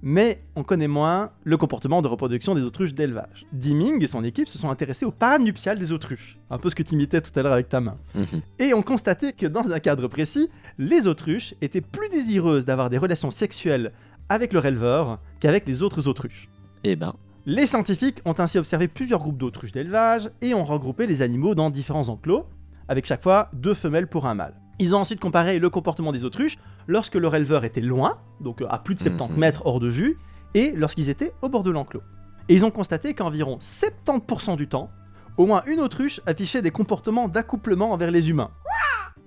[0.02, 3.46] mais on connaît moins le comportement de reproduction des autruches d'élevage.
[3.52, 6.74] Dimming et son équipe se sont intéressés au parade nuptial des autruches, un peu ce
[6.74, 8.40] que tu imitais tout à l'heure avec ta main, Mhm.
[8.58, 12.98] et ont constaté que dans un cadre précis, les autruches étaient plus désireuses d'avoir des
[12.98, 13.92] relations sexuelles
[14.28, 16.48] avec leur éleveur qu'avec les autres autruches.
[16.82, 17.14] Eh ben,
[17.46, 21.70] Les scientifiques ont ainsi observé plusieurs groupes d'autruches d'élevage et ont regroupé les animaux dans
[21.70, 22.44] différents enclos,
[22.88, 24.54] avec chaque fois deux femelles pour un mâle.
[24.80, 26.56] Ils ont ensuite comparé le comportement des autruches
[26.88, 29.38] lorsque leur éleveur était loin, donc à plus de 70 Mhm.
[29.38, 30.18] mètres hors de vue,
[30.54, 32.02] et lorsqu'ils étaient au bord de l'enclos.
[32.48, 34.90] Et ils ont constaté qu'environ 70% du temps,
[35.36, 38.50] au moins une autruche affichait des comportements d'accouplement envers les humains.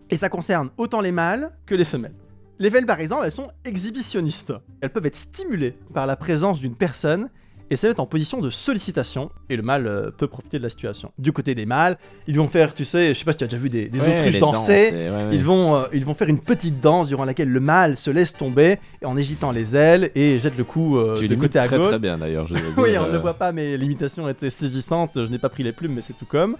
[0.09, 2.15] Et ça concerne autant les mâles que les femelles.
[2.59, 4.53] Les femelles, par exemple, elles sont exhibitionnistes.
[4.81, 7.29] Elles peuvent être stimulées par la présence d'une personne
[7.73, 10.69] et se mettent en position de sollicitation, et le mâle euh, peut profiter de la
[10.69, 11.11] situation.
[11.17, 11.97] Du côté des mâles,
[12.27, 13.99] ils vont faire, tu sais, je sais pas si tu as déjà vu des, des
[13.99, 15.29] Ouais, autruches danser, danses, ouais.
[15.35, 18.33] Ils, vont, euh, ils vont faire une petite danse durant laquelle le mâle se laisse
[18.33, 21.77] tomber en agitant les ailes et jette le cou euh, Tu de côté à très
[21.77, 21.87] gauche.
[21.87, 22.47] très bien d'ailleurs.
[22.77, 25.11] oui, on ne euh, le voit pas, mais l'imitation était saisissante.
[25.15, 26.55] Je n'ai pas pris les plumes, mais c'est tout comme.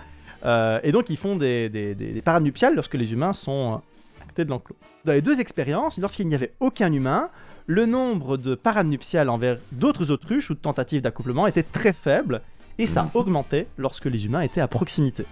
[0.45, 3.73] Euh, et donc, ils font des, des, des- des parades nuptiales lorsque les humains sont
[3.73, 4.75] euh, à côté de l'enclos.
[5.05, 7.29] Dans les deux expériences, lorsqu'il n'y avait aucun humain,
[7.65, 12.41] le nombre de parades nuptiales envers d'autres autruches ou de tentatives d'accouplement était très faible,
[12.77, 15.25] et ça augmentait lorsque les humains étaient à proximité.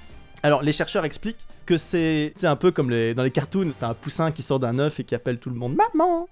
[0.44, 3.90] Alors, les chercheurs expliquent que c'est c'est un peu comme les, dans les cartoons, t'as
[3.90, 6.28] un poussin qui sort d'un œuf et qui appelle tout le monde Maman!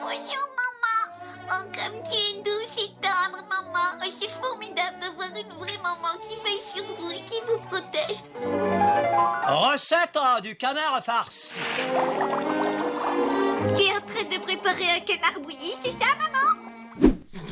[0.00, 0.45] Bonjour,
[4.76, 8.22] formidable d'avoir une vraie maman qui veille sur vous et qui vous protège.
[9.46, 11.60] Recette euh, du canard farci.
[13.74, 16.55] Tu es en train de préparer un canard bouilli, c'est ça, maman?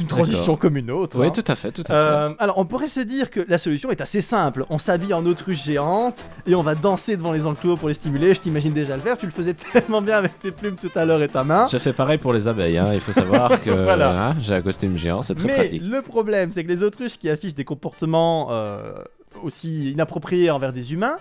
[0.04, 0.58] Une transition D'accord.
[0.58, 1.18] comme une autre.
[1.18, 1.30] Oui, hein.
[1.30, 1.92] tout à fait, tout à fait.
[1.94, 4.66] Euh, alors, on pourrait se dire que la solution est assez simple.
[4.68, 8.34] On s'habille en autruche géante et on va danser devant les enclos pour les stimuler.
[8.34, 9.16] Je t'imagine déjà le faire.
[9.16, 11.68] Tu le faisais tellement bien avec tes plumes tout à l'heure et ta main.
[11.72, 12.90] Je fais pareil pour les abeilles, hein.
[12.92, 14.28] il faut savoir que Voilà.
[14.30, 15.82] hein, j'ai un costume géant, c'est très Mais pratique.
[15.84, 18.92] le problème, c'est que les autruches qui affichent des comportements euh,
[19.42, 21.16] aussi inappropriés envers des humains,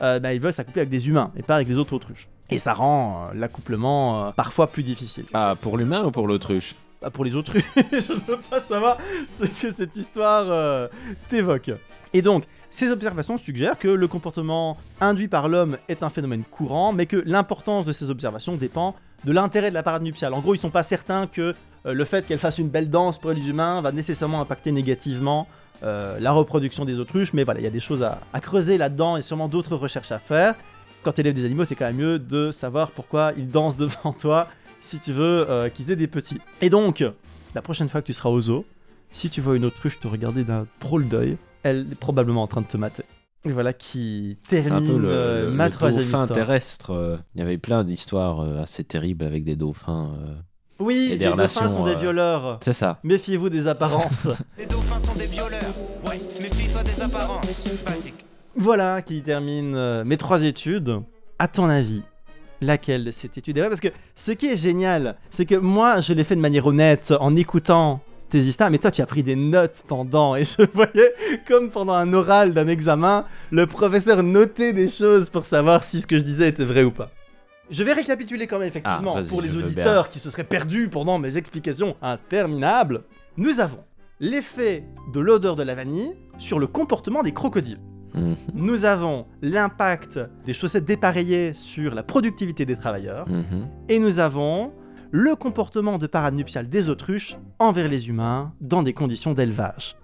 [0.00, 2.28] euh, bah, ils veulent s'accoupler avec des humains et pas avec des autres autruches.
[2.50, 5.24] Et ça rend euh, l'accouplement euh, parfois plus difficile.
[5.34, 6.74] Ah, pour l'humain ou pour l'autruche?
[7.00, 10.88] Bah, pour les autruches, je ne veux pas savoir ce que cette histoire euh,
[11.28, 11.70] t'évoque.
[12.12, 16.92] Et donc, ces observations suggèrent que le comportement induit par l'homme est un phénomène courant,
[16.92, 20.34] mais que l'importance de ces observations dépend de l'intérêt de la parade nuptiale.
[20.34, 21.54] En gros, ils sont pas certains que
[21.86, 25.46] euh, le fait qu'elle fasse une belle danse pour les humains va nécessairement impacter négativement
[25.84, 28.76] euh, la reproduction des autruches, mais voilà, il y a des choses à, à creuser
[28.76, 30.56] là-dedans et sûrement d'autres recherches à faire.
[31.04, 34.12] Quand tu élèves des animaux, c'est quand même mieux de savoir pourquoi ils dansent devant
[34.12, 34.48] toi
[34.88, 36.38] si tu veux euh, qu'ils aient des petits.
[36.62, 37.04] Et donc,
[37.54, 38.64] la prochaine fois que tu seras au zoo,
[39.12, 42.60] si tu vois une autruche te regarder d'un drôle d'œil, elle est probablement en train
[42.62, 43.04] de te mater.
[43.44, 46.36] Et voilà qui C'est un termine peu le, euh, le- ma le troisième dauphin histoire.
[46.36, 46.90] terrestre.
[46.92, 50.10] euh, Il y avait plein d'histoires euh, assez terribles avec des dauphins.
[50.80, 52.58] Oui, les dauphins sont des violeurs.
[52.64, 52.98] C'est ça.
[53.04, 54.28] Méfiez-vous des apparences.
[54.58, 55.60] Les dauphins sont des violeurs.
[56.06, 57.66] Ouais, méfie-toi des apparences.
[57.84, 58.24] Basique.
[58.56, 61.00] voilà qui termine mes trois études.
[61.40, 62.02] À ton avis,
[62.60, 66.00] laquelle de cette étude est vraie Parce que ce qui est génial, c'est que moi,
[66.00, 68.00] je l'ai fait de manière honnête en écoutant
[68.30, 71.14] tes histoires, mais toi, tu as pris des notes pendant, et je voyais
[71.46, 76.06] comme pendant un oral d'un examen, le professeur notait des choses pour savoir si ce
[76.06, 77.10] que je disais était vrai ou pas.
[77.70, 81.18] Je vais récapituler quand même effectivement Ah, pour les auditeurs qui se seraient perdus pendant
[81.18, 83.02] mes explications interminables.
[83.36, 83.84] Nous avons
[84.20, 87.80] l'effet de l'odeur de la vanille sur le comportement des crocodiles.
[88.14, 93.28] Mhm, Nous avons l'impact des chaussettes dépareillées sur la productivité des travailleurs.
[93.28, 93.68] mhm.
[93.88, 94.72] Et nous avons
[95.10, 99.96] le comportement de parade nuptiale des autruches envers les humains dans des conditions d'élevage.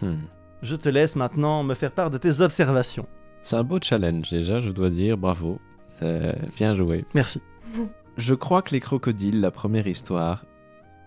[0.00, 0.14] Hmm.
[0.62, 3.06] Je te laisse maintenant me faire part de tes observations.
[3.42, 5.58] C'est un beau challenge déjà, je dois dire, bravo.
[5.98, 7.04] C'est bien joué.
[7.14, 7.40] Merci.
[8.18, 10.44] Je crois que les crocodiles, la première histoire,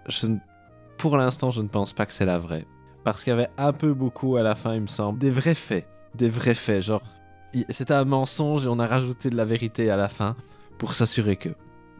[0.08, 0.26] je
[0.98, 2.66] pour l'instant, je ne pense pas que c'est la vraie.
[3.06, 5.20] Parce qu'il y avait un peu beaucoup à la fin, il me semble.
[5.20, 5.88] Des vrais faits.
[6.16, 6.82] Des vrais faits.
[6.82, 7.02] Genre,
[7.70, 10.36] c'était un mensonge et on a rajouté de la vérité à la fin
[10.80, 11.50] pour s'assurer que.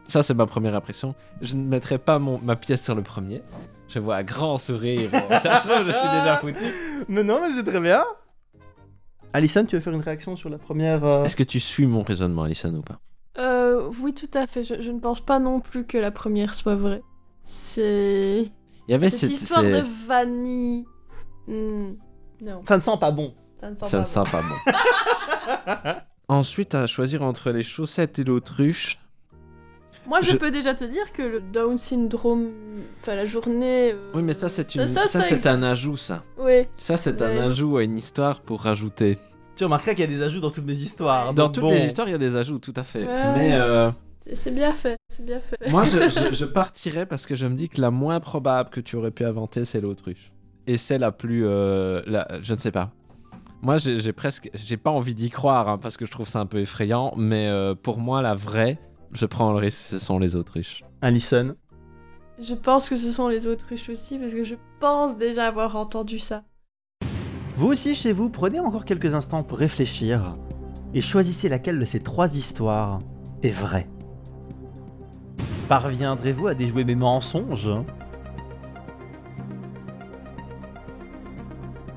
[0.08, 1.14] Ça, c'est ma première impression.
[1.40, 3.42] Je ne mettrai pas mon, ma pièce sur le premier.
[3.88, 5.10] Je vois un grand sourire.
[5.42, 6.64] Ça se trouve, je suis déjà foutu.
[7.08, 8.04] Mais non, mais c'est très bien.
[9.32, 12.02] Alison, tu veux faire une réaction sur la première euh, Est-ce que tu suis mon
[12.02, 12.98] raisonnement, Alison, ou pas?
[13.38, 14.62] Euh, oui, tout à fait.
[14.64, 17.02] Je, je ne pense pas non plus que la première soit vraie.
[17.44, 18.50] C'est.
[18.88, 20.84] Il y avait Cette cette- histoire de vanille.
[21.48, 22.62] Non.
[22.68, 23.34] Ça ne sent pas bon.
[23.60, 24.08] Ça ne sent Ça pas ne bon.
[24.10, 26.00] sent pas bon.
[26.28, 28.98] Ensuite, à choisir entre les chaussettes et l'autruche.
[30.08, 32.50] Moi, je, Je- peux déjà te dire que le Down syndrome,
[33.00, 33.92] enfin la journée.
[33.92, 34.86] euh, Oui, mais ça, c'est une...
[34.86, 35.46] ça, ça, ça c'est existe.
[35.46, 36.22] un ajout, ça.
[36.38, 36.66] Oui.
[36.76, 37.38] Ça, c'est Ouais.
[37.38, 39.18] un ajout à une histoire pour rajouter.
[39.56, 41.32] Tu remarqueras qu'il y a des ajouts dans toutes mes histoires.
[41.34, 41.70] Dans toutes bon.
[41.70, 43.04] les histoires, il y a des ajouts, tout à fait.
[43.06, 43.32] Ouais.
[43.36, 43.90] Mais euh,
[44.26, 44.96] C'est- C'est bien fait.
[45.08, 45.56] C'est bien fait.
[45.70, 48.80] moi, je, je- je partirais parce que je me dis que la moins probable que
[48.80, 50.30] tu aurais pu inventer, c'est l'autruche.
[50.66, 51.46] Et c'est la plus...
[51.46, 52.90] euh, la- Je ne sais pas.
[53.62, 54.50] Moi, j'ai presque...
[54.54, 57.12] J'ai pas envie d'y croire, hein, parce que je trouve ça un peu effrayant.
[57.16, 58.78] Mais euh, pour moi, la vraie,
[59.12, 60.84] je prends le risque, ce sont les autruches.
[61.02, 61.54] Alison.
[62.38, 66.18] Je pense que ce sont les autruches aussi, parce que je pense déjà avoir entendu
[66.18, 66.42] ça.
[67.56, 70.36] Vous aussi, chez vous, prenez encore quelques instants pour réfléchir
[70.92, 72.98] et choisissez laquelle de ces trois histoires
[73.42, 73.88] est vraie.
[75.68, 77.70] Parviendrez-vous à déjouer mes mensonges?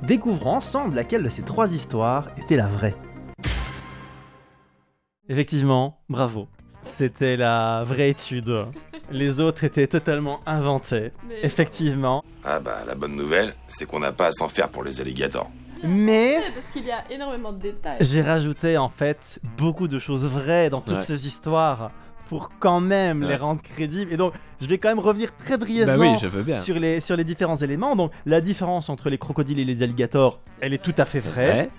[0.04, 2.96] Découvrons ensemble laquelle de ces trois histoires était la vraie.
[5.28, 6.48] Effectivement, bravo.
[6.82, 8.66] C'était la vraie étude.
[9.12, 12.24] Les autres étaient totalement inventés, Mais- effectivement.
[12.44, 15.50] Ah bah, la bonne nouvelle, c'est qu'on n'a pas à s'en faire pour les alligators.
[15.84, 17.98] Mais Ouais, Parce qu'il y a énormément de détails.
[18.02, 21.04] j'ai rajouté en fait beaucoup de choses vraies dans toutes Ouais.
[21.06, 21.92] ces histoires
[22.30, 24.14] pour quand même les rendre crédibles.
[24.14, 26.58] Et donc, je vais quand même revenir très brièvement Bah oui, je veux bien.
[26.60, 27.96] sur, les, sur les différents éléments.
[27.96, 31.52] Donc, la différence entre les crocodiles et les alligators, elle est tout à fait vraie.
[31.52, 31.70] vrai.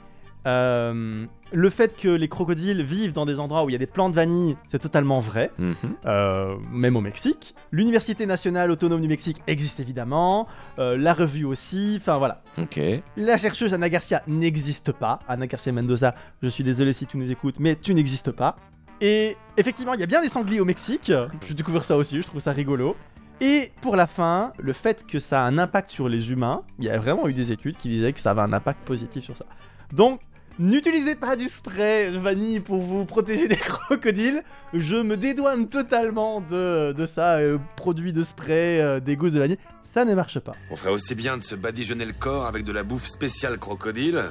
[0.46, 3.86] Euh, le fait que les crocodiles vivent dans des endroits où il y a des
[3.86, 5.50] plants de vanille, c'est totalement vrai.
[5.58, 5.74] Mhm.
[6.06, 7.54] Euh, même au Mexique.
[7.70, 10.48] L'Université nationale autonome du Mexique existe évidemment.
[10.78, 11.96] Euh, la revue aussi.
[12.00, 12.42] Enfin voilà.
[12.58, 12.80] Ok.
[13.16, 15.18] La chercheuse Anna Garcia n'existe pas.
[15.28, 18.56] Anna Garcia Mendoza, je suis désolé si tu nous écoutes, mais tu n'existes pas.
[19.00, 21.12] Et effectivement, il y a bien des sangliers au Mexique.
[21.46, 22.96] J'ai découvert ça aussi, je trouve ça rigolo.
[23.40, 26.84] Et pour la fin, le fait que ça a un impact sur les humains, il
[26.84, 29.36] y a vraiment eu des études qui disaient que ça avait un impact positif sur
[29.36, 29.46] ça.
[29.94, 30.20] Donc,
[30.58, 33.56] n'utilisez pas du spray vanille pour vous protéger des
[33.88, 34.42] crocodiles.
[34.74, 39.38] Je me dédouane totalement de, de ça, euh, produit de spray, euh, des gousses de
[39.38, 39.58] vanille.
[39.82, 40.52] Ça ne marche pas.
[40.70, 44.22] On ferait aussi bien de se badigeonner le corps avec de la bouffe spéciale crocodile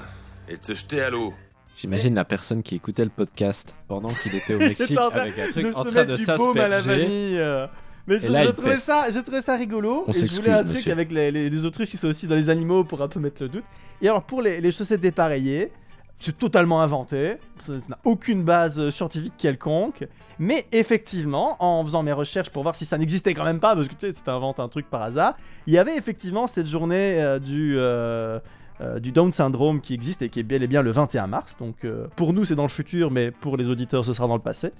[0.47, 1.34] et de se jeter à l'eau.
[1.80, 5.64] J'imagine la personne qui écoutait le podcast pendant qu'il était au Mexique avec un truc
[5.66, 7.08] de en train de s'asperger.
[7.40, 7.68] euh.
[8.08, 8.20] Mais
[8.54, 8.80] trouvais pète.
[8.80, 9.06] ça,
[9.42, 10.04] ça rigolo.
[10.08, 10.92] On et je voulais un truc monsieur.
[10.92, 13.44] avec les, les- les autruches qui sont aussi dans les animaux pour un peu mettre
[13.44, 13.64] le doute.
[14.02, 15.72] Et alors pour les, les chaussettes dépareillées,
[16.20, 17.36] c'est totalement inventé.
[17.60, 20.06] Ça n'a aucune base euh, scientifique quelconque.
[20.40, 23.88] Mais effectivement, en faisant mes recherches pour voir si ça n'existait quand même pas, parce
[23.88, 27.22] que tu sais, si t'inventes un truc par hasard, il y avait effectivement cette journée
[27.22, 28.40] euh, du, euh,
[28.82, 31.58] euh, du Down syndrome qui existe et qui est bel et bien le 21 mars.
[31.60, 34.36] Donc euh, pour nous, c'est dans le futur, mais pour les auditeurs, ce sera dans
[34.36, 34.72] le passé.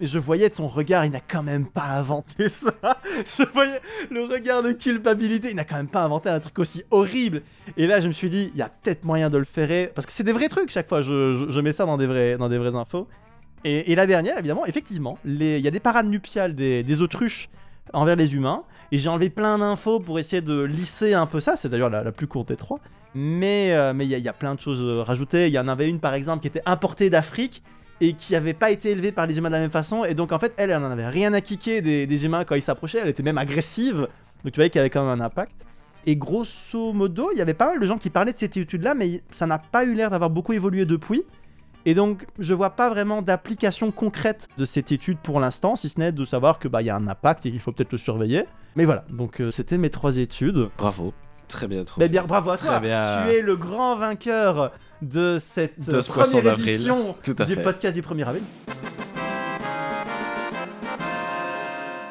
[0.00, 2.72] Et je voyais ton regard, il n'a quand même pas inventé ça.
[3.26, 3.80] Je voyais
[4.10, 7.42] le regard de culpabilité, il n'a quand même pas inventé un truc aussi horrible.
[7.76, 9.90] Et là, je me suis dit, il y a peut-être moyen de le faire.
[9.94, 12.48] Parce que c'est des vrais trucs chaque fois, je, mets ça dans des, vrais, dans
[12.48, 13.06] des vraies infos.
[13.64, 17.48] Et, la dernière, évidemment, effectivement, il y a des parades nuptiales des, autruches
[17.92, 18.64] envers les humains.
[18.90, 21.56] Et j'ai enlevé plein d'infos pour essayer de lisser un peu ça.
[21.56, 22.80] C'est d'ailleurs la plus courte des trois.
[23.14, 25.48] Mais euh, mais il y, a- plein de choses euh, rajoutées.
[25.48, 27.62] Il y en avait une, par exemple, qui était importée d'Afrique
[28.00, 30.04] et qui avait pas été élevée par les humains de la même façon.
[30.04, 32.54] Et donc, en fait, elle, elle en avait rien à kicker des, des humains quand
[32.54, 32.98] ils s'approchaient.
[33.02, 34.08] Elle était même agressive.
[34.42, 35.52] Donc, tu voyais qu'il y avait quand même un impact.
[36.04, 38.94] Et grosso modo, il y avait pas mal de gens qui parlaient de cette étude-là,
[38.94, 41.22] mais ça n'a pas eu l'air d'avoir beaucoup évolué depuis.
[41.84, 46.00] Et donc, je vois pas vraiment d'application concrète de cette étude pour l'instant, si ce
[46.00, 47.98] n'est de savoir que bah il y a un impact et qu'il faut peut-être le
[47.98, 48.44] surveiller.
[48.74, 50.68] Mais voilà, donc euh, c'était mes trois études.
[50.78, 51.12] Bravo.
[51.52, 52.06] Très bien trouvé.
[52.06, 52.80] Bah bien, bravo à Très toi.
[52.80, 53.02] bien.
[53.26, 54.72] Tu es le grand vainqueur
[55.02, 57.62] de cette De ce première édition Tout à du fait.
[57.62, 58.42] podcast du 1er avril.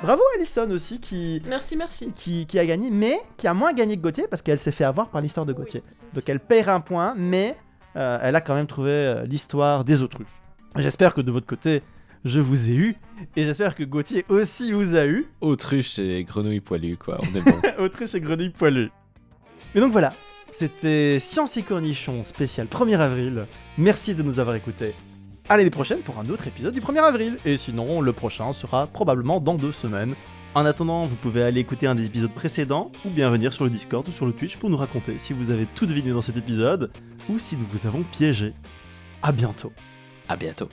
[0.03, 2.11] Bravo Alison aussi qui, Merci, merci.
[2.15, 4.83] qui, qui a gagné, mais qui a moins gagné que Gauthier parce qu'elle s'est fait
[4.83, 5.83] avoir par l'histoire de Gauthier.
[6.13, 7.55] Donc elle perd un point, mais
[7.95, 10.27] euh, elle a quand même trouvé euh, l'histoire des autruches.
[10.75, 11.83] J'espère que de votre côté,
[12.25, 12.95] je vous ai eu,
[13.35, 15.25] et j'espère que Gauthier aussi vous a eu.
[15.39, 17.19] Autruche et grenouille poilue, quoi.
[17.21, 17.61] On est bon.
[17.83, 18.87] Autruche et grenouille poilue.
[19.73, 20.13] Mais donc voilà,
[20.51, 23.45] c'était Science et Cornichons spécial 1er avril.
[23.77, 24.93] Merci de nous avoir écoutés.
[25.47, 27.37] À l'année prochaine pour un autre épisode du 1er avril.
[27.45, 30.15] Et sinon, le prochain sera probablement dans deux semaines.
[30.53, 33.69] En attendant, vous pouvez aller écouter un des épisodes précédents ou bien venir sur le
[33.69, 36.35] Discord ou sur le Twitch pour nous raconter si vous avez tout deviné dans cet
[36.35, 36.91] épisode
[37.29, 38.53] ou si nous vous avons piégé.
[39.21, 39.71] À bientôt.
[40.27, 40.67] à bientôt.